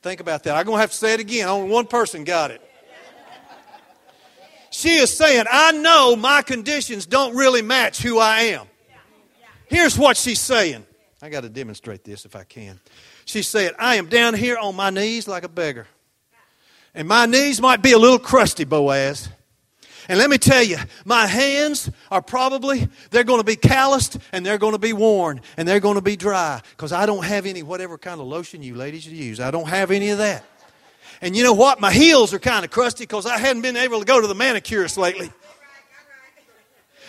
Think 0.02 0.18
about 0.18 0.42
that. 0.42 0.56
I'm 0.56 0.66
going 0.66 0.78
to 0.78 0.80
have 0.80 0.90
to 0.90 0.96
say 0.96 1.14
it 1.14 1.20
again. 1.20 1.46
Only 1.46 1.70
one 1.70 1.86
person 1.86 2.24
got 2.24 2.50
it. 2.50 2.60
She 4.70 4.96
is 4.96 5.16
saying, 5.16 5.44
I 5.48 5.70
know 5.70 6.16
my 6.16 6.42
conditions 6.42 7.06
don't 7.06 7.36
really 7.36 7.62
match 7.62 8.02
who 8.02 8.18
I 8.18 8.40
am. 8.40 8.66
Here's 9.68 9.96
what 9.96 10.16
she's 10.16 10.40
saying. 10.40 10.84
I 11.22 11.28
got 11.28 11.42
to 11.42 11.48
demonstrate 11.48 12.02
this 12.02 12.24
if 12.24 12.34
I 12.34 12.42
can. 12.42 12.80
She 13.24 13.42
said, 13.42 13.74
I 13.78 13.94
am 13.94 14.08
down 14.08 14.34
here 14.34 14.58
on 14.58 14.74
my 14.74 14.90
knees 14.90 15.28
like 15.28 15.44
a 15.44 15.48
beggar. 15.48 15.86
And 16.94 17.06
my 17.06 17.26
knees 17.26 17.60
might 17.60 17.80
be 17.80 17.92
a 17.92 17.98
little 17.98 18.18
crusty, 18.18 18.64
Boaz. 18.64 19.28
And 20.08 20.18
let 20.18 20.30
me 20.30 20.38
tell 20.38 20.62
you, 20.62 20.78
my 21.04 21.26
hands 21.26 21.90
are 22.10 22.22
probably, 22.22 22.88
they're 23.10 23.24
going 23.24 23.40
to 23.40 23.44
be 23.44 23.56
calloused 23.56 24.18
and 24.32 24.46
they're 24.46 24.58
going 24.58 24.72
to 24.72 24.78
be 24.78 24.92
worn 24.92 25.40
and 25.56 25.66
they're 25.66 25.80
going 25.80 25.96
to 25.96 26.02
be 26.02 26.16
dry 26.16 26.60
because 26.70 26.92
I 26.92 27.06
don't 27.06 27.24
have 27.24 27.44
any, 27.44 27.62
whatever 27.62 27.98
kind 27.98 28.20
of 28.20 28.26
lotion 28.26 28.62
you 28.62 28.76
ladies 28.76 29.06
use. 29.06 29.40
I 29.40 29.50
don't 29.50 29.68
have 29.68 29.90
any 29.90 30.10
of 30.10 30.18
that. 30.18 30.44
And 31.20 31.36
you 31.36 31.42
know 31.42 31.54
what? 31.54 31.80
My 31.80 31.92
heels 31.92 32.32
are 32.34 32.38
kind 32.38 32.64
of 32.64 32.70
crusty 32.70 33.04
because 33.04 33.26
I 33.26 33.38
hadn't 33.38 33.62
been 33.62 33.76
able 33.76 33.98
to 33.98 34.04
go 34.04 34.20
to 34.20 34.26
the 34.26 34.34
manicurist 34.34 34.96
lately. 34.96 35.32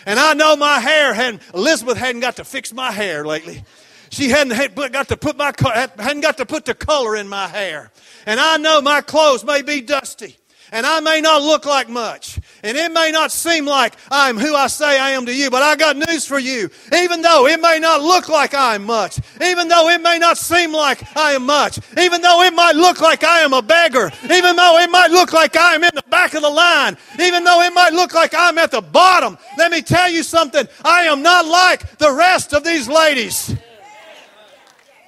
And 0.06 0.20
I 0.20 0.34
know 0.34 0.56
my 0.56 0.80
hair 0.80 1.14
hadn't, 1.14 1.42
Elizabeth 1.54 1.98
hadn't 1.98 2.22
got 2.22 2.38
to 2.38 2.46
fix 2.46 2.74
my 2.74 2.92
hair 2.92 3.26
lately. 3.26 3.64
She 4.10 4.30
hadn't 4.30 4.76
got 4.94 5.10
to 5.10 5.18
put 5.18 5.36
my, 5.36 5.52
hadn't 5.98 6.22
got 6.22 6.38
to 6.38 6.46
put 6.46 6.66
the 6.66 6.74
color 6.74 7.16
in 7.16 7.28
my 7.28 7.48
hair. 7.48 7.92
And 8.26 8.40
I 8.40 8.58
know 8.58 8.82
my 8.82 9.02
clothes 9.02 9.44
may 9.44 9.62
be 9.62 9.82
dusty. 9.82 10.38
And 10.72 10.86
I 10.86 11.00
may 11.00 11.22
not 11.22 11.42
look 11.42 11.66
like 11.66 11.88
much. 11.88 12.40
And 12.64 12.76
it 12.76 12.92
may 12.92 13.12
not 13.12 13.32
seem 13.32 13.66
like 13.66 13.96
I'm 14.12 14.38
who 14.38 14.54
I 14.54 14.68
say 14.68 15.00
I 15.00 15.12
am 15.12 15.26
to 15.26 15.34
you, 15.34 15.50
but 15.50 15.64
I 15.64 15.76
got 15.76 15.96
news 15.96 16.26
for 16.26 16.38
you. 16.38 16.70
Even 16.94 17.22
though 17.22 17.48
it 17.48 17.62
may 17.62 17.80
not 17.80 18.02
look 18.02 18.28
like 18.28 18.54
I 18.54 18.76
am 18.76 18.84
much, 18.86 19.20
even 19.42 19.68
though 19.68 19.90
it 19.90 20.02
may 20.02 20.20
not 20.20 20.38
seem 20.38 20.74
like 20.74 21.02
I 21.16 21.34
am 21.34 21.46
much, 21.46 21.80
even 21.98 22.22
though 22.22 22.42
it 22.44 22.54
might 22.54 22.76
look 22.76 23.00
like 23.00 23.24
I 23.24 23.42
am 23.42 23.54
a 23.54 23.62
beggar, 23.62 24.12
even 24.24 24.56
though 24.56 24.78
it 24.80 24.90
might 24.90 25.12
look 25.12 25.32
like 25.32 25.56
I 25.56 25.76
am 25.76 25.84
in 25.84 25.92
the 25.94 26.04
back 26.10 26.34
of 26.34 26.42
the 26.42 26.50
line, 26.50 26.98
even 27.20 27.44
though 27.44 27.62
it 27.62 27.74
might 27.74 27.94
look 27.94 28.14
like 28.14 28.34
I'm 28.36 28.58
at 28.58 28.72
the 28.72 28.82
bottom, 28.82 29.38
let 29.58 29.72
me 29.72 29.82
tell 29.82 30.10
you 30.10 30.24
something. 30.24 30.68
I 30.84 31.04
am 31.04 31.22
not 31.22 31.46
like 31.46 31.98
the 31.98 32.12
rest 32.12 32.54
of 32.54 32.64
these 32.64 32.88
ladies. 32.90 33.56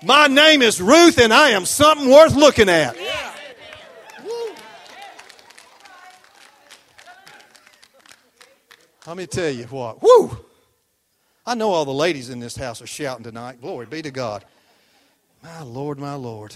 My 0.04 0.28
name 0.28 0.62
is 0.62 0.80
Ruth, 0.80 1.18
and 1.18 1.34
I 1.34 1.50
am 1.50 1.66
something 1.66 2.10
worth 2.10 2.34
looking 2.36 2.70
at. 2.70 2.96
Let 9.08 9.18
me 9.18 9.26
tell 9.26 9.50
you 9.50 9.66
what. 9.66 10.02
Woo! 10.02 10.38
I 11.46 11.56
know 11.56 11.72
all 11.72 11.86
the 11.86 11.92
ladies 11.92 12.30
in 12.30 12.40
this 12.40 12.56
house 12.56 12.82
are 12.82 12.88
shouting 12.88 13.24
tonight. 13.24 13.62
Glory 13.62 13.86
be 13.86 14.02
to 14.02 14.12
God. 14.12 14.46
My 15.42 15.62
Lord, 15.62 15.98
my 15.98 16.14
Lord. 16.16 16.56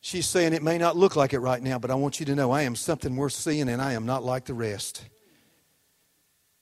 She's 0.00 0.26
saying 0.26 0.52
it 0.52 0.62
may 0.62 0.76
not 0.76 0.96
look 0.96 1.16
like 1.16 1.32
it 1.32 1.38
right 1.38 1.62
now, 1.62 1.78
but 1.78 1.90
I 1.90 1.94
want 1.94 2.20
you 2.20 2.26
to 2.26 2.34
know 2.34 2.50
I 2.50 2.62
am 2.62 2.76
something 2.76 3.16
worth 3.16 3.32
seeing 3.32 3.68
and 3.68 3.80
I 3.80 3.92
am 3.92 4.06
not 4.06 4.24
like 4.24 4.44
the 4.44 4.54
rest. 4.54 5.02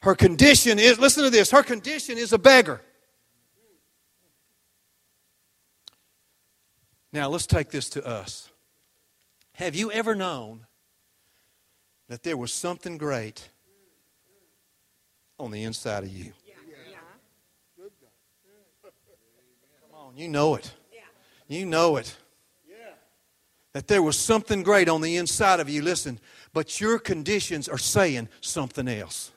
Her 0.03 0.15
condition 0.15 0.79
is, 0.79 0.99
listen 0.99 1.25
to 1.25 1.31
this, 1.31 1.51
her 1.51 1.63
condition 1.63 2.19
is 2.19 2.33
a 2.33 2.39
beggar. 2.39 2.81
Now 7.13 7.29
let's 7.29 7.47
take 7.47 7.71
this 7.71 7.89
to 7.91 8.07
us. 8.07 8.51
Have 9.55 9.75
you 9.75 9.93
ever 9.93 10.15
known 10.15 10.67
that 12.13 12.23
there 12.23 12.37
was 12.37 12.53
something 12.53 12.99
great 12.99 13.49
on 15.39 15.51
the 15.51 15.63
inside 15.63 16.05
of 16.05 16.11
you. 16.11 16.31
Come 19.81 19.99
on, 19.99 20.19
you 20.19 20.29
know 20.29 20.55
it. 20.57 20.71
You 21.49 21.65
know 21.65 21.97
it. 21.97 22.15
That 23.73 23.89
there 23.89 24.03
was 24.03 24.19
something 24.19 24.63
great 24.63 24.91
on 24.91 25.01
the 25.01 25.17
inside 25.17 25.59
of 25.59 25.71
you. 25.71 25.81
Listen, 25.81 26.21
but 26.53 26.83
your 26.83 26.99
conditions 26.99 27.67
are 27.67 27.79
saying 27.79 28.29
something 28.43 28.89
else. 28.89 29.33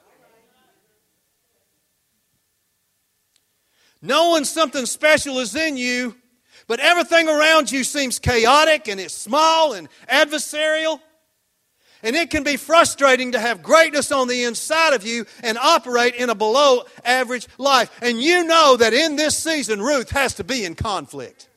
Knowing 4.01 4.43
something 4.43 4.85
special 4.85 5.39
is 5.39 5.55
in 5.55 5.77
you, 5.77 6.13
but 6.67 6.81
everything 6.81 7.29
around 7.29 7.71
you 7.71 7.85
seems 7.85 8.19
chaotic 8.19 8.89
and 8.89 8.99
it's 8.99 9.13
small 9.13 9.71
and 9.71 9.87
adversarial. 10.09 10.99
And 12.05 12.15
it 12.15 12.29
can 12.29 12.43
be 12.43 12.55
frustrating 12.55 13.31
to 13.31 13.39
have 13.39 13.63
greatness 13.63 14.11
on 14.11 14.27
the 14.27 14.43
inside 14.43 14.93
of 14.93 15.03
you 15.03 15.25
and 15.41 15.57
operate 15.57 16.13
in 16.13 16.29
a 16.29 16.35
below 16.35 16.83
average 17.03 17.47
life. 17.57 17.89
And 17.99 18.21
you 18.21 18.43
know 18.43 18.77
that 18.77 18.93
in 18.93 19.15
this 19.15 19.35
season, 19.35 19.81
Ruth 19.81 20.11
has 20.11 20.35
to 20.35 20.43
be 20.43 20.65
in 20.65 20.75
conflict. 20.75 21.49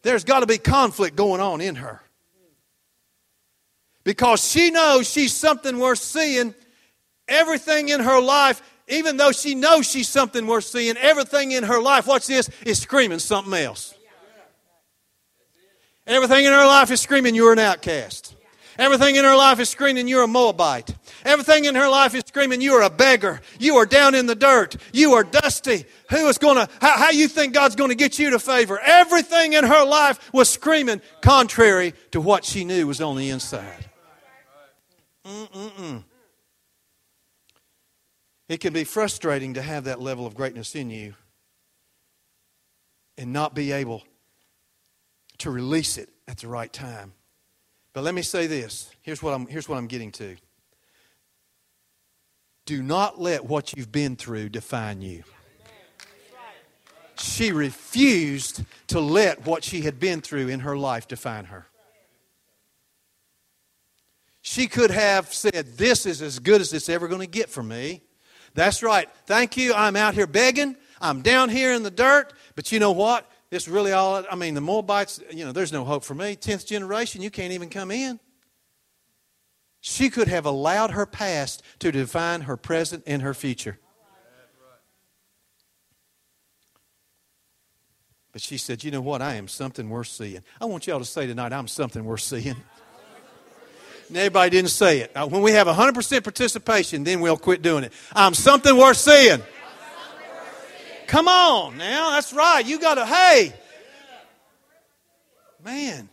There's 0.00 0.24
got 0.24 0.40
to 0.40 0.46
be 0.46 0.56
conflict 0.56 1.14
going 1.14 1.42
on 1.42 1.60
in 1.60 1.74
her. 1.74 2.00
Because 4.02 4.50
she 4.50 4.70
knows 4.70 5.06
she's 5.06 5.34
something 5.34 5.78
worth 5.78 5.98
seeing. 5.98 6.54
Everything 7.28 7.90
in 7.90 8.00
her 8.00 8.18
life, 8.18 8.62
even 8.88 9.18
though 9.18 9.32
she 9.32 9.54
knows 9.54 9.86
she's 9.86 10.08
something 10.08 10.46
worth 10.46 10.64
seeing, 10.64 10.96
everything 10.96 11.52
in 11.52 11.64
her 11.64 11.82
life, 11.82 12.06
watch 12.06 12.26
this, 12.26 12.48
is 12.64 12.80
screaming 12.80 13.18
something 13.18 13.52
else. 13.52 13.94
Everything 16.10 16.44
in 16.44 16.52
her 16.52 16.66
life 16.66 16.90
is 16.90 17.00
screaming, 17.00 17.36
You're 17.36 17.52
an 17.52 17.60
outcast. 17.60 18.34
Everything 18.76 19.14
in 19.14 19.24
her 19.24 19.36
life 19.36 19.60
is 19.60 19.68
screaming, 19.68 20.08
You're 20.08 20.24
a 20.24 20.26
Moabite. 20.26 20.92
Everything 21.24 21.66
in 21.66 21.76
her 21.76 21.88
life 21.88 22.16
is 22.16 22.24
screaming, 22.26 22.60
You 22.60 22.72
are 22.74 22.82
a 22.82 22.90
beggar. 22.90 23.40
You 23.60 23.76
are 23.76 23.86
down 23.86 24.16
in 24.16 24.26
the 24.26 24.34
dirt. 24.34 24.74
You 24.92 25.12
are 25.12 25.22
dusty. 25.22 25.84
Who 26.10 26.26
is 26.26 26.36
going 26.36 26.56
to, 26.56 26.68
how, 26.80 26.98
how 26.98 27.10
you 27.10 27.28
think 27.28 27.54
God's 27.54 27.76
going 27.76 27.90
to 27.90 27.94
get 27.94 28.18
you 28.18 28.30
to 28.30 28.40
favor? 28.40 28.80
Everything 28.80 29.52
in 29.52 29.64
her 29.64 29.84
life 29.84 30.32
was 30.32 30.48
screaming 30.48 31.00
contrary 31.20 31.94
to 32.10 32.20
what 32.20 32.44
she 32.44 32.64
knew 32.64 32.88
was 32.88 33.00
on 33.00 33.16
the 33.16 33.30
inside. 33.30 33.88
Mm-mm-mm. 35.24 36.02
It 38.48 38.58
can 38.58 38.72
be 38.72 38.82
frustrating 38.82 39.54
to 39.54 39.62
have 39.62 39.84
that 39.84 40.00
level 40.00 40.26
of 40.26 40.34
greatness 40.34 40.74
in 40.74 40.90
you 40.90 41.14
and 43.16 43.32
not 43.32 43.54
be 43.54 43.70
able 43.70 44.02
to 45.40 45.50
release 45.50 45.98
it 45.98 46.08
at 46.28 46.38
the 46.38 46.48
right 46.48 46.72
time. 46.72 47.12
But 47.92 48.04
let 48.04 48.14
me 48.14 48.22
say 48.22 48.46
this. 48.46 48.90
Here's 49.02 49.22
what 49.22 49.34
I'm, 49.34 49.46
here's 49.46 49.68
what 49.68 49.76
I'm 49.76 49.86
getting 49.86 50.12
to. 50.12 50.36
Do 52.66 52.82
not 52.82 53.20
let 53.20 53.44
what 53.44 53.76
you've 53.76 53.90
been 53.90 54.16
through 54.16 54.50
define 54.50 55.02
you. 55.02 55.24
She 57.16 57.52
refused 57.52 58.62
to 58.88 59.00
let 59.00 59.44
what 59.44 59.64
she 59.64 59.82
had 59.82 59.98
been 59.98 60.20
through 60.20 60.48
in 60.48 60.60
her 60.60 60.76
life 60.76 61.06
define 61.06 61.46
her. 61.46 61.66
She 64.42 64.66
could 64.66 64.90
have 64.90 65.32
said, 65.34 65.76
This 65.76 66.06
is 66.06 66.22
as 66.22 66.38
good 66.38 66.60
as 66.60 66.72
it's 66.72 66.88
ever 66.88 67.08
going 67.08 67.20
to 67.20 67.26
get 67.26 67.50
for 67.50 67.62
me. 67.62 68.02
That's 68.54 68.82
right. 68.82 69.08
Thank 69.26 69.56
you. 69.56 69.74
I'm 69.74 69.96
out 69.96 70.14
here 70.14 70.26
begging. 70.26 70.76
I'm 71.00 71.22
down 71.22 71.50
here 71.50 71.72
in 71.72 71.82
the 71.82 71.90
dirt. 71.90 72.32
But 72.54 72.72
you 72.72 72.78
know 72.78 72.92
what? 72.92 73.29
It's 73.50 73.66
really 73.66 73.92
all, 73.92 74.24
I 74.30 74.36
mean, 74.36 74.54
the 74.54 74.60
Moabites, 74.60 75.20
you 75.30 75.44
know, 75.44 75.52
there's 75.52 75.72
no 75.72 75.84
hope 75.84 76.04
for 76.04 76.14
me. 76.14 76.36
10th 76.36 76.66
generation, 76.66 77.20
you 77.20 77.30
can't 77.30 77.52
even 77.52 77.68
come 77.68 77.90
in. 77.90 78.20
She 79.80 80.10
could 80.10 80.28
have 80.28 80.46
allowed 80.46 80.92
her 80.92 81.06
past 81.06 81.62
to 81.80 81.90
define 81.90 82.42
her 82.42 82.56
present 82.56 83.02
and 83.06 83.22
her 83.22 83.34
future. 83.34 83.78
But 88.32 88.42
she 88.42 88.58
said, 88.58 88.84
You 88.84 88.92
know 88.92 89.00
what? 89.00 89.22
I 89.22 89.34
am 89.34 89.48
something 89.48 89.88
worth 89.88 90.06
seeing. 90.06 90.42
I 90.60 90.66
want 90.66 90.86
y'all 90.86 91.00
to 91.00 91.04
say 91.04 91.26
tonight, 91.26 91.52
I'm 91.52 91.66
something 91.66 92.04
worth 92.04 92.20
seeing. 92.20 92.56
And 94.08 94.16
everybody 94.16 94.50
didn't 94.50 94.70
say 94.70 95.00
it. 95.00 95.12
When 95.14 95.40
we 95.40 95.52
have 95.52 95.68
100% 95.68 96.24
participation, 96.24 97.04
then 97.04 97.20
we'll 97.20 97.36
quit 97.36 97.62
doing 97.62 97.84
it. 97.84 97.92
I'm 98.12 98.34
something 98.34 98.76
worth 98.76 98.96
seeing. 98.96 99.40
Come 101.10 101.26
on 101.26 101.76
now. 101.76 102.10
That's 102.10 102.32
right. 102.32 102.64
You 102.64 102.78
got 102.78 102.94
to, 102.94 103.04
hey. 103.04 103.52
Man. 105.64 106.08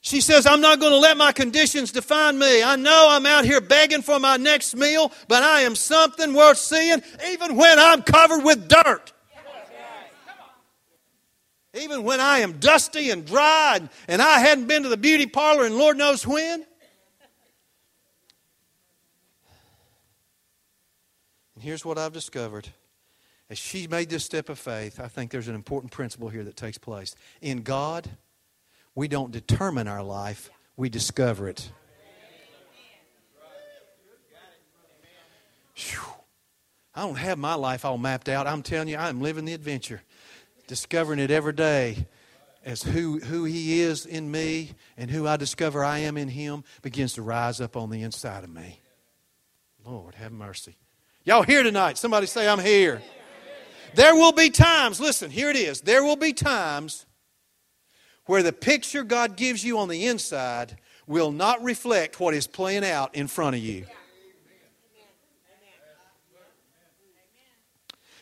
She 0.00 0.20
says, 0.20 0.46
I'm 0.46 0.60
not 0.60 0.78
going 0.78 0.92
to 0.92 0.98
let 0.98 1.16
my 1.16 1.32
conditions 1.32 1.90
define 1.90 2.38
me. 2.38 2.62
I 2.62 2.76
know 2.76 3.08
I'm 3.10 3.26
out 3.26 3.44
here 3.44 3.60
begging 3.60 4.02
for 4.02 4.20
my 4.20 4.36
next 4.36 4.76
meal, 4.76 5.10
but 5.26 5.42
I 5.42 5.62
am 5.62 5.74
something 5.74 6.32
worth 6.32 6.58
seeing 6.58 7.02
even 7.30 7.56
when 7.56 7.80
I'm 7.80 8.02
covered 8.02 8.44
with 8.44 8.68
dirt. 8.68 9.12
Even 11.74 12.04
when 12.04 12.20
I 12.20 12.38
am 12.38 12.60
dusty 12.60 13.10
and 13.10 13.26
dry 13.26 13.80
and, 14.06 14.22
I 14.22 14.38
hadn't 14.38 14.68
been 14.68 14.84
to 14.84 14.88
the 14.88 14.96
beauty 14.96 15.26
parlor 15.26 15.64
and 15.64 15.76
Lord 15.76 15.96
knows 15.96 16.24
when. 16.24 16.64
And 21.60 21.66
here's 21.66 21.84
what 21.84 21.98
I've 21.98 22.14
discovered. 22.14 22.68
As 23.50 23.58
she 23.58 23.86
made 23.86 24.08
this 24.08 24.24
step 24.24 24.48
of 24.48 24.58
faith, 24.58 24.98
I 24.98 25.08
think 25.08 25.30
there's 25.30 25.46
an 25.46 25.54
important 25.54 25.92
principle 25.92 26.30
here 26.30 26.42
that 26.44 26.56
takes 26.56 26.78
place. 26.78 27.14
In 27.42 27.60
God, 27.60 28.08
we 28.94 29.08
don't 29.08 29.30
determine 29.30 29.86
our 29.86 30.02
life, 30.02 30.48
we 30.78 30.88
discover 30.88 31.50
it. 31.50 31.70
Whew. 35.74 36.00
I 36.94 37.02
don't 37.02 37.18
have 37.18 37.36
my 37.36 37.56
life 37.56 37.84
all 37.84 37.98
mapped 37.98 38.30
out. 38.30 38.46
I'm 38.46 38.62
telling 38.62 38.88
you, 38.88 38.96
I'm 38.96 39.20
living 39.20 39.44
the 39.44 39.52
adventure, 39.52 40.00
discovering 40.66 41.18
it 41.18 41.30
every 41.30 41.52
day 41.52 42.06
as 42.64 42.82
who, 42.84 43.18
who 43.18 43.44
He 43.44 43.82
is 43.82 44.06
in 44.06 44.30
me 44.30 44.70
and 44.96 45.10
who 45.10 45.26
I 45.26 45.36
discover 45.36 45.84
I 45.84 45.98
am 45.98 46.16
in 46.16 46.28
Him 46.28 46.64
begins 46.80 47.12
to 47.14 47.22
rise 47.22 47.60
up 47.60 47.76
on 47.76 47.90
the 47.90 48.00
inside 48.00 48.44
of 48.44 48.50
me. 48.50 48.80
Lord, 49.84 50.14
have 50.14 50.32
mercy. 50.32 50.78
Y'all 51.24 51.42
here 51.42 51.62
tonight? 51.62 51.98
Somebody 51.98 52.26
say, 52.26 52.48
I'm 52.48 52.58
here. 52.58 53.02
There 53.94 54.14
will 54.14 54.32
be 54.32 54.48
times, 54.48 55.00
listen, 55.00 55.30
here 55.30 55.50
it 55.50 55.56
is. 55.56 55.82
There 55.82 56.02
will 56.02 56.16
be 56.16 56.32
times 56.32 57.04
where 58.24 58.42
the 58.42 58.52
picture 58.52 59.04
God 59.04 59.36
gives 59.36 59.62
you 59.62 59.78
on 59.78 59.88
the 59.88 60.06
inside 60.06 60.78
will 61.06 61.30
not 61.30 61.62
reflect 61.62 62.20
what 62.20 62.32
is 62.32 62.46
playing 62.46 62.84
out 62.84 63.14
in 63.14 63.26
front 63.26 63.56
of 63.56 63.60
you. 63.60 63.84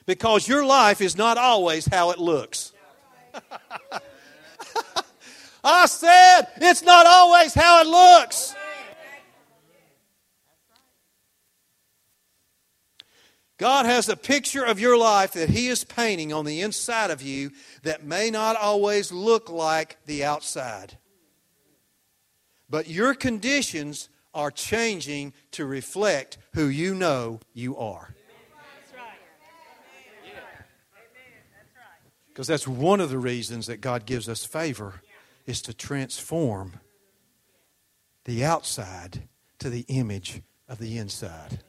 Because 0.05 0.49
your 0.49 0.65
life 0.65 1.01
is 1.01 1.17
not 1.17 1.37
always 1.39 1.87
how 1.87 2.11
it 2.11 2.19
looks. 2.19 2.73
I 5.63 5.87
said 5.87 6.49
it's 6.57 6.83
not 6.83 7.07
always 7.07 7.55
how 7.55 7.83
it 7.83 7.87
looks. 7.87 8.57
God 13.59 13.87
has 13.87 14.09
a 14.09 14.17
picture 14.17 14.65
of 14.65 14.79
your 14.79 14.97
life 14.97 15.33
that 15.33 15.51
He 15.51 15.67
is 15.67 15.83
painting 15.83 16.33
on 16.33 16.45
the 16.45 16.61
inside 16.61 17.11
of 17.11 17.21
you 17.21 17.51
that 17.83 18.05
may 18.05 18.31
not 18.31 18.57
always 18.57 19.11
look 19.11 19.51
like 19.51 19.99
the 20.07 20.25
outside. 20.25 20.97
But 22.71 22.89
your 22.89 23.15
conditions 23.15 24.09
are 24.33 24.53
changing 24.53 25.33
to 25.53 25.67
reflect 25.67 26.39
who 26.55 26.67
you 26.67 26.95
know 26.95 27.41
you 27.53 27.77
are. 27.77 28.15
Because 32.29 32.47
that's 32.47 32.69
one 32.69 33.01
of 33.01 33.11
the 33.11 33.19
reasons 33.19 33.67
that 33.67 33.81
God 33.81 34.07
gives 34.07 34.29
us 34.29 34.45
favor 34.45 35.03
is 35.45 35.61
to 35.63 35.75
transform 35.75 36.75
the 38.25 38.45
outside 38.45 39.29
to 39.59 39.69
the 39.69 39.85
image 39.89 40.43
of 40.69 40.79
the 40.79 40.99
inside. 40.99 41.65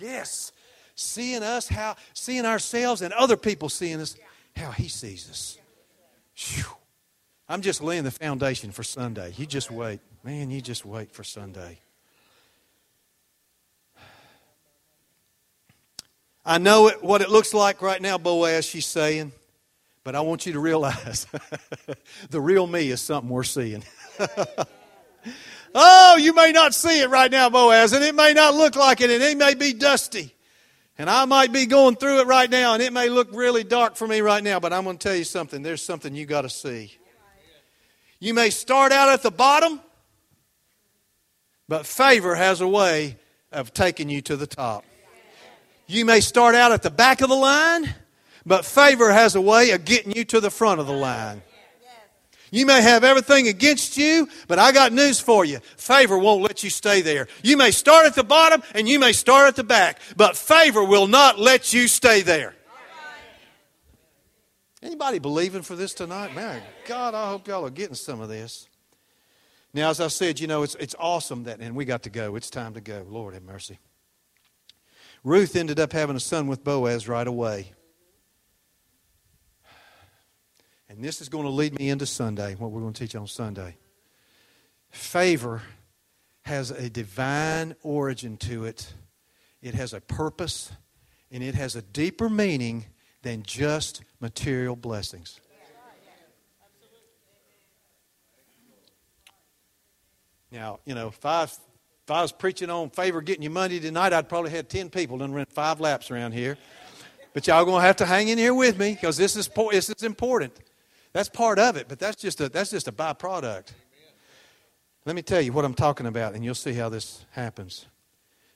Yes. 0.00 0.52
Seeing 0.94 1.42
us 1.42 1.68
how 1.68 1.96
seeing 2.14 2.44
ourselves 2.44 3.02
and 3.02 3.12
other 3.14 3.36
people 3.36 3.68
seeing 3.68 4.00
us 4.00 4.16
how 4.56 4.70
he 4.70 4.88
sees 4.88 5.28
us. 5.30 5.58
I'm 7.48 7.62
just 7.62 7.82
laying 7.82 8.04
the 8.04 8.10
foundation 8.10 8.70
for 8.70 8.82
Sunday. 8.82 9.34
You 9.36 9.46
just 9.46 9.70
wait. 9.70 10.00
Man, 10.22 10.50
you 10.50 10.60
just 10.60 10.84
wait 10.84 11.10
for 11.12 11.24
Sunday. 11.24 11.78
I 16.44 16.58
know 16.58 16.88
it, 16.88 17.02
what 17.02 17.20
it 17.20 17.30
looks 17.30 17.52
like 17.52 17.82
right 17.82 18.00
now, 18.00 18.18
Boaz, 18.18 18.64
she's 18.64 18.86
saying, 18.86 19.32
but 20.04 20.14
I 20.14 20.20
want 20.20 20.46
you 20.46 20.54
to 20.54 20.60
realize 20.60 21.26
the 22.30 22.40
real 22.40 22.66
me 22.66 22.90
is 22.90 23.00
something 23.00 23.30
we're 23.30 23.42
seeing. 23.42 23.84
Oh, 25.74 26.16
you 26.16 26.34
may 26.34 26.52
not 26.52 26.74
see 26.74 27.00
it 27.00 27.10
right 27.10 27.30
now, 27.30 27.48
Boaz, 27.48 27.92
and 27.92 28.04
it 28.04 28.14
may 28.14 28.32
not 28.32 28.54
look 28.54 28.76
like 28.76 29.00
it, 29.00 29.10
and 29.10 29.22
it 29.22 29.36
may 29.36 29.54
be 29.54 29.72
dusty. 29.72 30.34
And 30.98 31.08
I 31.08 31.24
might 31.24 31.52
be 31.52 31.66
going 31.66 31.96
through 31.96 32.20
it 32.20 32.26
right 32.26 32.50
now, 32.50 32.74
and 32.74 32.82
it 32.82 32.92
may 32.92 33.08
look 33.08 33.28
really 33.32 33.64
dark 33.64 33.96
for 33.96 34.06
me 34.06 34.20
right 34.20 34.42
now, 34.42 34.60
but 34.60 34.72
I'm 34.72 34.84
going 34.84 34.98
to 34.98 35.08
tell 35.08 35.16
you 35.16 35.24
something. 35.24 35.62
There's 35.62 35.82
something 35.82 36.14
you 36.14 36.26
got 36.26 36.42
to 36.42 36.50
see. 36.50 36.96
You 38.18 38.34
may 38.34 38.50
start 38.50 38.92
out 38.92 39.08
at 39.08 39.22
the 39.22 39.30
bottom, 39.30 39.80
but 41.68 41.86
favor 41.86 42.34
has 42.34 42.60
a 42.60 42.68
way 42.68 43.16
of 43.52 43.72
taking 43.72 44.10
you 44.10 44.20
to 44.22 44.36
the 44.36 44.46
top. 44.46 44.84
You 45.86 46.04
may 46.04 46.20
start 46.20 46.54
out 46.54 46.72
at 46.72 46.82
the 46.82 46.90
back 46.90 47.20
of 47.20 47.28
the 47.28 47.34
line, 47.36 47.94
but 48.44 48.64
favor 48.64 49.10
has 49.10 49.36
a 49.36 49.40
way 49.40 49.70
of 49.70 49.84
getting 49.84 50.12
you 50.14 50.24
to 50.26 50.40
the 50.40 50.50
front 50.50 50.80
of 50.80 50.86
the 50.86 50.92
line. 50.92 51.42
You 52.50 52.66
may 52.66 52.82
have 52.82 53.04
everything 53.04 53.48
against 53.48 53.96
you, 53.96 54.28
but 54.48 54.58
I 54.58 54.72
got 54.72 54.92
news 54.92 55.20
for 55.20 55.44
you. 55.44 55.60
Favor 55.76 56.18
won't 56.18 56.42
let 56.42 56.64
you 56.64 56.70
stay 56.70 57.00
there. 57.00 57.28
You 57.42 57.56
may 57.56 57.70
start 57.70 58.06
at 58.06 58.14
the 58.14 58.24
bottom 58.24 58.62
and 58.74 58.88
you 58.88 58.98
may 58.98 59.12
start 59.12 59.48
at 59.48 59.56
the 59.56 59.64
back, 59.64 60.00
but 60.16 60.36
favor 60.36 60.84
will 60.84 61.06
not 61.06 61.38
let 61.38 61.72
you 61.72 61.86
stay 61.86 62.22
there. 62.22 62.54
Anybody 64.82 65.18
believing 65.18 65.62
for 65.62 65.76
this 65.76 65.92
tonight? 65.92 66.34
Man, 66.34 66.62
God, 66.86 67.14
I 67.14 67.28
hope 67.28 67.46
y'all 67.46 67.66
are 67.66 67.70
getting 67.70 67.94
some 67.94 68.20
of 68.20 68.28
this. 68.28 68.66
Now, 69.72 69.90
as 69.90 70.00
I 70.00 70.08
said, 70.08 70.40
you 70.40 70.46
know, 70.46 70.62
it's, 70.62 70.74
it's 70.76 70.96
awesome 70.98 71.44
that, 71.44 71.60
and 71.60 71.76
we 71.76 71.84
got 71.84 72.02
to 72.04 72.10
go. 72.10 72.34
It's 72.34 72.50
time 72.50 72.74
to 72.74 72.80
go. 72.80 73.06
Lord 73.08 73.34
have 73.34 73.42
mercy. 73.44 73.78
Ruth 75.22 75.54
ended 75.54 75.78
up 75.78 75.92
having 75.92 76.16
a 76.16 76.20
son 76.20 76.46
with 76.46 76.64
Boaz 76.64 77.06
right 77.06 77.26
away. 77.26 77.72
And 80.90 81.04
this 81.04 81.20
is 81.20 81.28
going 81.28 81.44
to 81.44 81.50
lead 81.50 81.78
me 81.78 81.88
into 81.88 82.04
Sunday, 82.04 82.56
what 82.56 82.72
we're 82.72 82.80
going 82.80 82.92
to 82.92 83.00
teach 83.00 83.14
on 83.14 83.28
Sunday. 83.28 83.76
Favor 84.90 85.62
has 86.42 86.72
a 86.72 86.90
divine 86.90 87.76
origin 87.84 88.36
to 88.38 88.64
it, 88.64 88.92
it 89.62 89.74
has 89.74 89.94
a 89.94 90.00
purpose, 90.00 90.72
and 91.30 91.44
it 91.44 91.54
has 91.54 91.76
a 91.76 91.82
deeper 91.82 92.28
meaning 92.28 92.86
than 93.22 93.44
just 93.44 94.02
material 94.18 94.74
blessings. 94.74 95.38
Now, 100.50 100.80
you 100.84 100.96
know, 100.96 101.06
if 101.06 101.24
I, 101.24 101.44
if 101.44 102.10
I 102.10 102.22
was 102.22 102.32
preaching 102.32 102.68
on 102.68 102.90
favor 102.90 103.20
getting 103.20 103.44
you 103.44 103.50
money 103.50 103.78
tonight, 103.78 104.12
I'd 104.12 104.28
probably 104.28 104.50
had 104.50 104.68
10 104.68 104.90
people 104.90 105.18
done 105.18 105.30
run 105.30 105.46
five 105.50 105.78
laps 105.78 106.10
around 106.10 106.32
here. 106.32 106.58
But 107.32 107.46
y'all 107.46 107.64
going 107.64 107.80
to 107.80 107.86
have 107.86 107.98
to 107.98 108.06
hang 108.06 108.26
in 108.26 108.38
here 108.38 108.54
with 108.54 108.76
me 108.76 108.94
because 108.94 109.16
this 109.16 109.36
is, 109.36 109.48
this 109.70 109.88
is 109.88 110.02
important. 110.02 110.52
That's 111.12 111.28
part 111.28 111.58
of 111.58 111.76
it, 111.76 111.88
but 111.88 111.98
that's 111.98 112.20
just 112.20 112.40
a, 112.40 112.48
that's 112.48 112.70
just 112.70 112.88
a 112.88 112.92
byproduct. 112.92 113.72
Let 115.06 115.16
me 115.16 115.22
tell 115.22 115.40
you 115.40 115.52
what 115.52 115.64
I'm 115.64 115.74
talking 115.74 116.06
about, 116.06 116.34
and 116.34 116.44
you'll 116.44 116.54
see 116.54 116.74
how 116.74 116.88
this 116.88 117.24
happens. 117.30 117.86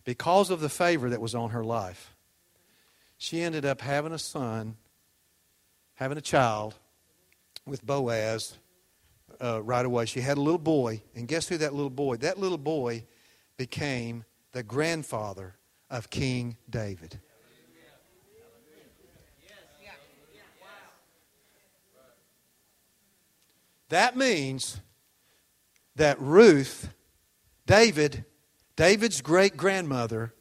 Because 0.05 0.51
of 0.51 0.61
the 0.61 0.69
favor 0.69 1.09
that 1.11 1.21
was 1.21 1.35
on 1.35 1.51
her 1.51 1.65
life, 1.65 2.15
she 3.17 3.41
ended 3.41 3.65
up 3.65 3.81
having 3.81 4.13
a 4.13 4.19
son, 4.19 4.77
having 5.95 6.19
a 6.19 6.21
child 6.21 6.75
with 7.67 7.85
Boaz 7.85 8.59
uh, 9.41 9.63
right 9.63 9.85
away. 9.85 10.05
She 10.05 10.21
had 10.21 10.37
a 10.37 10.41
little 10.41 10.59
boy, 10.59 11.03
and 11.15 11.27
guess 11.27 11.49
who 11.49 11.57
that 11.57 11.73
little 11.73 11.91
boy? 11.91 12.17
That 12.17 12.39
little 12.39 12.59
boy 12.59 13.05
became 13.57 14.25
the 14.53 14.63
grandfather 14.63 15.57
of 15.91 16.11
King 16.11 16.57
David. 16.69 17.21
That 23.89 24.17
means 24.17 24.81
that 25.97 26.21
Ruth, 26.21 26.91
David, 27.67 28.25
David's 28.77 29.21
great 29.21 29.57
grandmother 29.57 30.35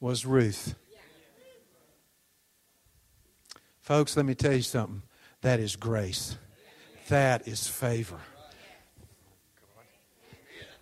was 0.00 0.26
Ruth. 0.26 0.74
Folks, 3.80 4.16
let 4.16 4.26
me 4.26 4.34
tell 4.34 4.52
you 4.52 4.62
something. 4.62 5.02
That 5.42 5.60
is 5.60 5.76
grace. 5.76 6.36
That 7.08 7.46
is 7.46 7.68
favor. 7.68 8.18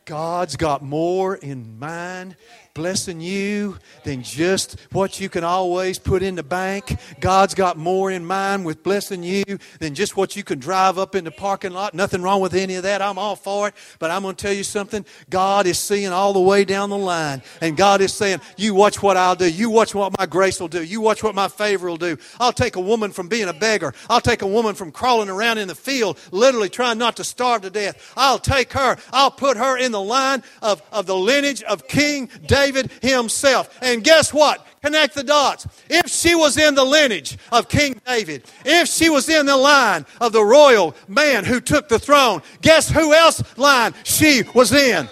God's 0.06 0.56
got 0.56 0.82
more 0.82 1.34
in 1.34 1.78
mind 1.78 2.36
blessing 2.74 3.20
you 3.20 3.78
than 4.02 4.20
just 4.20 4.80
what 4.90 5.20
you 5.20 5.28
can 5.28 5.44
always 5.44 5.96
put 5.96 6.24
in 6.24 6.34
the 6.34 6.42
bank. 6.42 6.98
God's 7.20 7.54
got 7.54 7.76
more 7.76 8.10
in 8.10 8.26
mind 8.26 8.64
with 8.64 8.82
blessing 8.82 9.22
you 9.22 9.44
than 9.78 9.94
just 9.94 10.16
what 10.16 10.34
you 10.34 10.42
can 10.42 10.58
drive 10.58 10.98
up 10.98 11.14
in 11.14 11.22
the 11.22 11.30
parking 11.30 11.70
lot. 11.70 11.94
Nothing 11.94 12.20
wrong 12.20 12.40
with 12.40 12.52
any 12.52 12.74
of 12.74 12.82
that. 12.82 13.00
I'm 13.00 13.16
all 13.16 13.36
for 13.36 13.68
it. 13.68 13.74
But 14.00 14.10
I'm 14.10 14.22
going 14.22 14.34
to 14.34 14.42
tell 14.42 14.52
you 14.52 14.64
something. 14.64 15.06
God 15.30 15.66
is 15.66 15.78
seeing 15.78 16.08
all 16.08 16.32
the 16.32 16.40
way 16.40 16.64
down 16.64 16.90
the 16.90 16.98
line. 16.98 17.42
And 17.60 17.76
God 17.76 18.00
is 18.00 18.12
saying, 18.12 18.40
You 18.56 18.74
watch 18.74 19.00
what 19.00 19.16
I'll 19.16 19.36
do. 19.36 19.48
You 19.48 19.70
watch 19.70 19.94
what 19.94 20.18
my 20.18 20.26
grace 20.26 20.58
will 20.58 20.66
do. 20.66 20.82
You 20.82 21.00
watch 21.00 21.22
what 21.22 21.36
my 21.36 21.46
favor 21.46 21.86
will 21.86 21.96
do. 21.96 22.16
I'll 22.40 22.52
take 22.52 22.74
a 22.74 22.80
woman 22.80 23.12
from 23.12 23.28
being 23.28 23.46
a 23.46 23.52
beggar. 23.52 23.94
I'll 24.10 24.20
take 24.20 24.42
a 24.42 24.48
woman 24.48 24.74
from 24.74 24.90
crawling 24.90 25.28
around 25.28 25.58
in 25.58 25.68
the 25.68 25.76
field, 25.76 26.18
literally 26.32 26.70
trying 26.70 26.98
not 26.98 27.18
to 27.18 27.24
starve 27.24 27.62
to 27.62 27.70
death. 27.70 28.12
I'll 28.16 28.40
take 28.40 28.72
her. 28.72 28.96
I'll 29.12 29.30
put 29.30 29.56
her 29.56 29.78
in 29.78 29.92
the 29.92 30.02
line 30.02 30.42
of, 30.60 30.82
of 30.90 31.06
the 31.06 31.16
lineage 31.16 31.62
of 31.62 31.86
King 31.86 32.28
David 32.44 32.63
himself. 33.02 33.76
And 33.82 34.02
guess 34.02 34.32
what? 34.32 34.66
Connect 34.82 35.14
the 35.14 35.24
dots. 35.24 35.66
If 35.88 36.10
she 36.10 36.34
was 36.34 36.58
in 36.58 36.74
the 36.74 36.84
lineage 36.84 37.38
of 37.50 37.68
King 37.68 38.00
David, 38.06 38.44
if 38.64 38.88
she 38.88 39.08
was 39.08 39.28
in 39.28 39.46
the 39.46 39.56
line 39.56 40.04
of 40.20 40.32
the 40.32 40.44
royal 40.44 40.94
man 41.08 41.44
who 41.44 41.60
took 41.60 41.88
the 41.88 41.98
throne, 41.98 42.42
guess 42.60 42.90
who 42.90 43.14
else 43.14 43.42
line 43.56 43.94
she 44.04 44.42
was 44.54 44.72
in? 44.72 45.08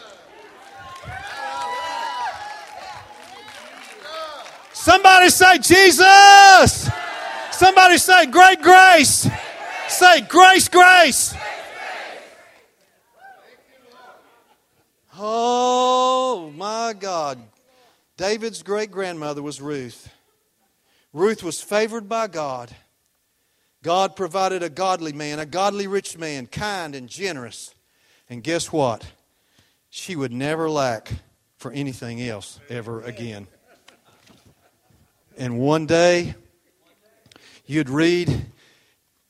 Somebody 4.73 5.31
say 5.31 5.59
Jesus. 5.59 6.91
Somebody 7.53 7.99
say 7.99 8.27
great 8.27 8.61
grace. 8.61 9.29
Say 9.88 10.23
grace, 10.23 10.69
grace. 10.69 11.35
Oh 15.25 16.53
my 16.57 16.95
God. 16.99 17.39
David's 18.17 18.65
great 18.65 18.91
grandmother 18.91 19.41
was 19.41 19.61
Ruth. 19.61 20.13
Ruth 21.13 21.45
was 21.45 21.61
favored 21.63 22.09
by 22.09 22.27
God. 22.27 22.75
God 23.85 24.17
provided 24.17 24.65
a 24.65 24.69
godly 24.69 25.13
man, 25.13 25.39
a 25.39 25.47
godly 25.47 25.87
rich 25.87 26.19
man, 26.19 26.47
kind 26.49 26.97
and 26.97 27.09
generous. 27.09 27.73
And 28.29 28.43
guess 28.43 28.73
what? 28.73 29.07
She 29.91 30.17
would 30.17 30.33
never 30.33 30.69
lack 30.69 31.13
for 31.57 31.71
anything 31.71 32.21
else 32.21 32.59
ever 32.69 33.01
again. 33.03 33.47
And 35.39 35.61
one 35.61 35.87
day, 35.87 36.35
you'd 37.65 37.91
read 37.91 38.47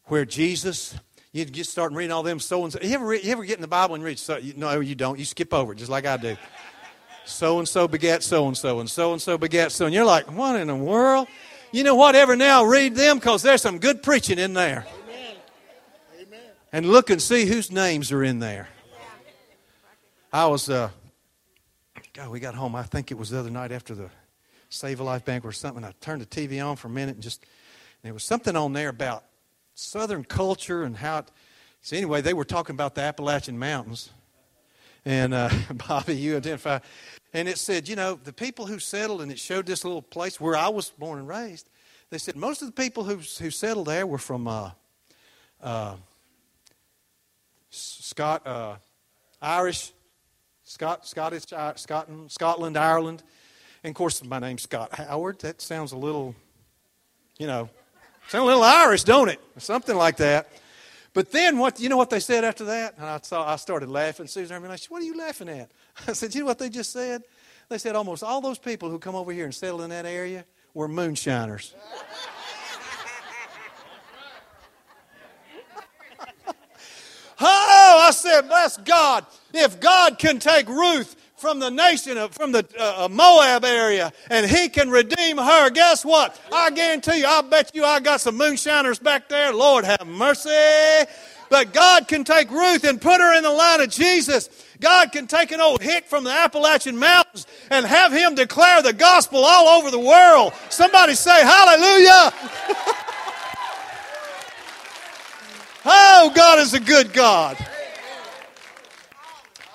where 0.05 0.25
Jesus 0.25 0.95
you 1.33 1.47
just 1.47 1.71
start 1.71 1.93
reading 1.93 2.13
all 2.13 2.23
them 2.23 2.39
so 2.39 2.63
and 2.63 2.73
so. 2.73 2.79
You 2.83 2.95
ever, 2.95 3.15
you 3.15 3.33
ever 3.33 3.45
get 3.45 3.57
in 3.57 3.63
the 3.63 3.69
Bible 3.69 3.95
and 3.95 4.05
read? 4.05 4.19
So, 4.19 4.37
you, 4.37 4.53
no, 4.55 4.81
you 4.81 4.95
don't. 4.95 5.19
You 5.19 5.25
skip 5.25 5.55
over 5.55 5.73
it 5.73 5.77
just 5.77 5.91
like 5.91 6.05
I 6.05 6.19
do. 6.19 6.37
So 7.25 7.59
and 7.59 7.69
so 7.69 7.89
begat 7.89 8.23
so 8.23 8.47
and 8.49 8.57
so, 8.57 8.81
and 8.81 8.91
so 8.91 9.13
and 9.13 9.23
so 9.23 9.39
begat 9.39 9.73
so. 9.73 9.87
And 9.87 9.95
you're 9.95 10.05
like, 10.05 10.31
what 10.31 10.61
in 10.61 10.67
the 10.67 10.77
world? 10.77 11.29
You 11.71 11.85
know 11.85 11.95
what? 11.95 12.15
Ever 12.15 12.37
now 12.37 12.65
read 12.65 12.95
them 12.95 13.19
because 13.19 13.43
there's 13.43 13.63
some 13.63 13.79
good 13.79 14.03
preaching 14.03 14.39
in 14.39 14.53
there. 14.53 14.85
Amen. 15.05 15.37
Amen. 16.21 16.41
And 16.73 16.87
look 16.87 17.09
and 17.09 17.23
see 17.23 17.47
whose 17.47 17.71
names 17.71 18.13
are 18.13 18.23
in 18.23 18.41
there. 18.41 18.69
I 20.33 20.47
was, 20.47 20.69
uh, 20.69 20.91
God, 22.13 22.29
we 22.29 22.41
got 22.41 22.55
home. 22.55 22.75
I 22.75 22.83
think 22.83 23.11
it 23.11 23.17
was 23.17 23.31
the 23.31 23.39
other 23.39 23.51
night 23.51 23.73
after 23.73 23.95
the 23.95 24.11
Save 24.69 25.01
a 25.01 25.03
Life 25.03 25.25
banquet 25.25 25.51
or 25.51 25.53
something. 25.53 25.85
I 25.85 25.93
turned 26.01 26.21
the 26.21 26.27
TV 26.27 26.63
on 26.65 26.77
for 26.77 26.89
a 26.89 26.91
minute 26.91 27.15
and 27.15 27.23
just, 27.23 27.43
and 27.43 27.49
there 28.09 28.15
was 28.15 28.25
something 28.25 28.57
on 28.57 28.73
there 28.73 28.89
about 28.89 29.25
Southern 29.75 30.25
culture 30.25 30.83
and 30.83 30.97
how 30.97 31.19
it. 31.19 31.31
So, 31.81 31.97
anyway, 31.97 32.21
they 32.21 32.35
were 32.35 32.45
talking 32.45 32.75
about 32.75 32.95
the 32.95 33.01
Appalachian 33.01 33.59
Mountains. 33.59 34.11
And 35.05 35.35
uh, 35.35 35.51
Bobby, 35.89 36.15
you 36.17 36.37
identify. 36.37 36.79
And 37.33 37.49
it 37.49 37.59
said, 37.59 37.89
you 37.89 37.97
know, 37.97 38.19
the 38.23 38.33
people 38.33 38.67
who 38.67 38.79
settled, 38.79 39.21
and 39.21 39.33
it 39.33 39.39
showed 39.39 39.67
this 39.67 39.85
little 39.85 40.03
place 40.03 40.41
where 40.41 40.57
I 40.57 40.69
was 40.69 40.91
born 40.91 41.19
and 41.19 41.27
raised. 41.27 41.69
They 42.11 42.19
said 42.19 42.37
most 42.37 42.63
of 42.63 42.69
the 42.69 42.73
people 42.73 43.05
who, 43.05 43.17
who 43.17 43.51
settled 43.51 43.87
there 43.87 44.07
were 44.07 44.19
from 44.19 44.47
uh, 44.47 44.71
uh, 45.63 45.97
Scott, 47.71 48.47
uh, 48.47 48.77
Irish, 49.41 49.93
Scott, 50.63 51.07
Scottish, 51.07 51.53
uh, 51.53 51.75
Scotland, 51.75 52.31
Scotland, 52.31 52.77
Ireland. 52.77 53.23
And 53.83 53.91
of 53.93 53.97
course, 53.97 54.23
my 54.23 54.39
name's 54.39 54.63
Scott 54.63 54.95
Howard. 54.95 55.41
That 55.41 55.61
sounds 55.61 55.93
a 55.93 55.97
little, 55.97 56.35
you 57.39 57.47
know, 57.47 57.71
Sound 58.29 58.45
a 58.45 58.47
little 58.47 58.63
Irish, 58.63 59.05
don't 59.05 59.29
it? 59.29 59.41
something 59.59 59.97
like 59.97 60.17
that. 60.17 60.49
But 61.15 61.31
then 61.31 61.59
what 61.59 61.79
you 61.79 61.89
know 61.89 61.97
what 61.97 62.11
they 62.11 62.21
said 62.21 62.45
after 62.45 62.65
that? 62.65 62.97
And 62.97 63.05
I 63.05 63.19
saw 63.23 63.47
I 63.47 63.57
started 63.57 63.91
laughing. 63.91 64.27
Susan 64.27 64.65
I 64.65 64.77
said, 64.77 64.91
What 64.91 65.03
are 65.03 65.05
you 65.05 65.17
laughing 65.17 65.49
at? 65.49 65.71
I 66.09 66.13
said, 66.13 66.35
You 66.35 66.41
know 66.41 66.47
what 66.47 66.59
they 66.59 66.71
just 66.71 66.93
said? 66.93 67.23
They 67.69 67.79
said 67.79 67.97
almost 67.97 68.23
all 68.23 68.41
those 68.41 68.59
people 68.59 68.91
who 68.91 68.99
come 68.99 69.15
over 69.15 69.33
here 69.33 69.45
and 69.45 69.55
settle 69.55 69.83
in 69.83 69.91
that 69.91 70.07
area 70.07 70.45
were 70.75 70.89
moonshiners. 70.89 71.75
oh, 77.41 78.05
I 78.07 78.11
said, 78.13 78.43
bless 78.43 78.77
God. 78.79 79.27
If 79.55 79.81
God 79.81 80.19
can 80.19 80.39
take 80.39 80.69
Ruth 80.69 81.17
from 81.43 81.59
the 81.59 81.71
nation 81.71 82.17
of, 82.17 82.33
from 82.33 82.53
the 82.53 82.65
uh, 82.79 83.05
uh, 83.05 83.09
Moab 83.09 83.65
area, 83.65 84.13
and 84.31 84.49
he 84.49 84.69
can 84.69 84.89
redeem 84.89 85.39
her. 85.39 85.71
Guess 85.71 86.05
what? 86.05 86.41
I 86.53 86.71
guarantee 86.71 87.19
you, 87.19 87.27
I 87.27 87.43
bet 87.43 87.73
you 87.75 87.85
I 87.85 87.99
got 87.99 88.21
some 88.21 88.39
moonshiners 88.39 89.01
back 89.01 89.29
there. 89.29 89.53
Lord 89.53 89.85
have 89.85 90.07
mercy. 90.07 90.49
But 91.51 91.73
God 91.75 92.07
can 92.07 92.23
take 92.23 92.49
Ruth 92.49 92.85
and 92.85 93.01
put 93.01 93.21
her 93.21 93.37
in 93.37 93.43
the 93.43 93.51
line 93.51 93.81
of 93.81 93.91
Jesus. 93.91 94.49
God 94.81 95.11
can 95.11 95.27
take 95.27 95.51
an 95.51 95.61
old 95.61 95.83
hick 95.83 96.07
from 96.07 96.23
the 96.23 96.31
Appalachian 96.31 96.97
Mountains 96.97 97.47
and 97.71 97.85
have 97.85 98.13
him 98.13 98.37
declare 98.37 98.81
the 98.81 98.93
gospel 98.93 99.45
all 99.45 99.81
over 99.81 99.91
the 99.91 99.99
world. 99.99 100.53
Somebody 100.71 101.15
say 101.15 101.43
hallelujah. 101.43 102.33
oh, 105.85 106.33
God 106.35 106.61
is 106.61 106.73
a 106.73 106.81
good 106.81 107.13
God. 107.13 107.59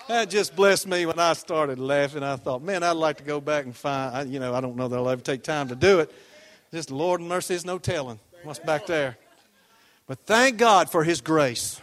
That 0.07 0.29
just 0.29 0.55
blessed 0.55 0.87
me 0.87 1.05
when 1.05 1.19
I 1.19 1.33
started 1.33 1.79
laughing. 1.79 2.23
I 2.23 2.37
thought, 2.37 2.61
man, 2.61 2.81
I'd 2.81 2.91
like 2.91 3.17
to 3.17 3.23
go 3.23 3.41
back 3.41 3.65
and 3.65 3.75
find, 3.75 4.31
you 4.31 4.39
know, 4.39 4.53
I 4.53 4.61
don't 4.61 4.77
know 4.77 4.87
that 4.87 4.95
I'll 4.95 5.09
ever 5.09 5.21
take 5.21 5.43
time 5.43 5.67
to 5.67 5.75
do 5.75 5.99
it. 5.99 6.09
Just 6.71 6.91
Lord 6.91 7.19
and 7.19 7.27
mercy 7.27 7.55
is 7.55 7.65
no 7.65 7.77
telling 7.77 8.17
what's 8.43 8.59
back 8.59 8.85
there. 8.85 9.17
But 10.07 10.19
thank 10.19 10.57
God 10.57 10.89
for 10.89 11.03
His 11.03 11.19
grace. 11.19 11.81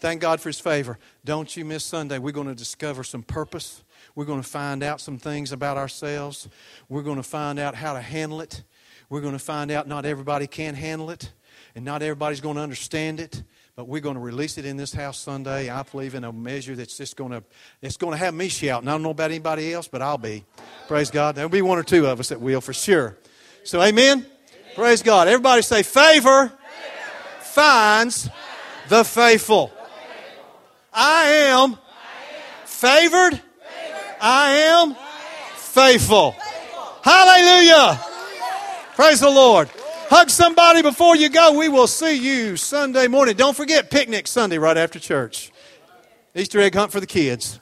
Thank 0.00 0.22
God 0.22 0.40
for 0.40 0.48
His 0.48 0.58
favor. 0.58 0.98
Don't 1.26 1.54
you 1.58 1.66
miss 1.66 1.84
Sunday. 1.84 2.18
We're 2.18 2.32
going 2.32 2.46
to 2.46 2.54
discover 2.54 3.04
some 3.04 3.22
purpose. 3.22 3.84
We're 4.14 4.24
going 4.24 4.40
to 4.40 4.48
find 4.48 4.82
out 4.82 5.02
some 5.02 5.18
things 5.18 5.52
about 5.52 5.76
ourselves. 5.76 6.48
We're 6.88 7.02
going 7.02 7.16
to 7.16 7.22
find 7.22 7.58
out 7.58 7.74
how 7.74 7.92
to 7.92 8.00
handle 8.00 8.40
it. 8.40 8.62
We're 9.10 9.20
going 9.20 9.34
to 9.34 9.38
find 9.38 9.70
out 9.70 9.86
not 9.86 10.06
everybody 10.06 10.46
can 10.46 10.74
handle 10.74 11.10
it, 11.10 11.32
and 11.74 11.84
not 11.84 12.00
everybody's 12.00 12.40
going 12.40 12.56
to 12.56 12.62
understand 12.62 13.20
it 13.20 13.42
but 13.78 13.86
we're 13.86 14.00
going 14.00 14.16
to 14.16 14.20
release 14.20 14.58
it 14.58 14.64
in 14.64 14.76
this 14.76 14.92
house 14.92 15.16
Sunday. 15.16 15.70
I 15.70 15.84
believe 15.84 16.16
in 16.16 16.24
a 16.24 16.32
measure 16.32 16.74
that's 16.74 16.96
just 16.96 17.14
going 17.14 17.30
to 17.30 17.44
it's 17.80 17.96
going 17.96 18.10
to 18.10 18.18
have 18.18 18.34
me 18.34 18.48
shouting. 18.48 18.88
I 18.88 18.90
don't 18.90 19.04
know 19.04 19.10
about 19.10 19.30
anybody 19.30 19.72
else, 19.72 19.86
but 19.86 20.02
I'll 20.02 20.18
be. 20.18 20.44
Praise 20.88 21.12
God. 21.12 21.36
There'll 21.36 21.48
be 21.48 21.62
one 21.62 21.78
or 21.78 21.84
two 21.84 22.04
of 22.06 22.18
us 22.18 22.30
that 22.30 22.40
will 22.40 22.60
for 22.60 22.72
sure. 22.72 23.16
So, 23.62 23.80
amen. 23.80 24.26
Praise 24.74 25.00
God. 25.00 25.28
Everybody 25.28 25.62
say, 25.62 25.84
favor, 25.84 26.50
finds 27.38 28.28
the 28.88 29.04
faithful. 29.04 29.70
I 30.92 31.28
am 31.28 31.78
favored. 32.64 33.40
I 34.20 34.54
am 34.54 34.96
faithful. 35.54 36.34
Hallelujah. 37.04 38.00
Praise 38.96 39.20
the 39.20 39.30
Lord. 39.30 39.70
Hug 40.10 40.30
somebody 40.30 40.80
before 40.80 41.16
you 41.16 41.28
go. 41.28 41.52
We 41.52 41.68
will 41.68 41.86
see 41.86 42.16
you 42.16 42.56
Sunday 42.56 43.08
morning. 43.08 43.36
Don't 43.36 43.54
forget 43.54 43.90
picnic 43.90 44.26
Sunday 44.26 44.56
right 44.56 44.78
after 44.78 44.98
church. 44.98 45.52
Easter 46.34 46.60
egg 46.60 46.74
hunt 46.74 46.92
for 46.92 47.00
the 47.00 47.06
kids. 47.06 47.60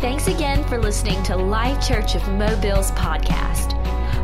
Thanks 0.00 0.28
again 0.28 0.62
for 0.68 0.78
listening 0.80 1.20
to 1.24 1.34
Life 1.36 1.84
Church 1.86 2.14
of 2.14 2.22
Mobile's 2.28 2.92
podcast. 2.92 3.74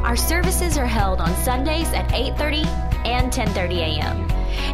Our 0.04 0.14
services 0.14 0.78
are 0.78 0.87
held 0.87 1.20
on 1.20 1.35
Sundays 1.42 1.92
at 1.92 2.09
8:30 2.12 2.64
and 3.04 3.32
10:30 3.32 3.80
a.m. 3.80 4.28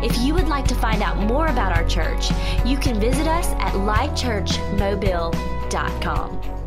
If 0.05 0.19
you 0.19 0.35
would 0.35 0.49
like 0.49 0.69
to 0.69 0.75
find 0.75 1.03
out 1.03 1.17
more 1.17 1.47
about 1.47 1.75
our 1.75 1.89
church, 1.89 2.31
you 2.67 2.77
can 2.77 3.01
visit 3.01 3.27
us 3.27 3.47
at 3.59 3.73
lifechurchmobile.com. 3.73 6.62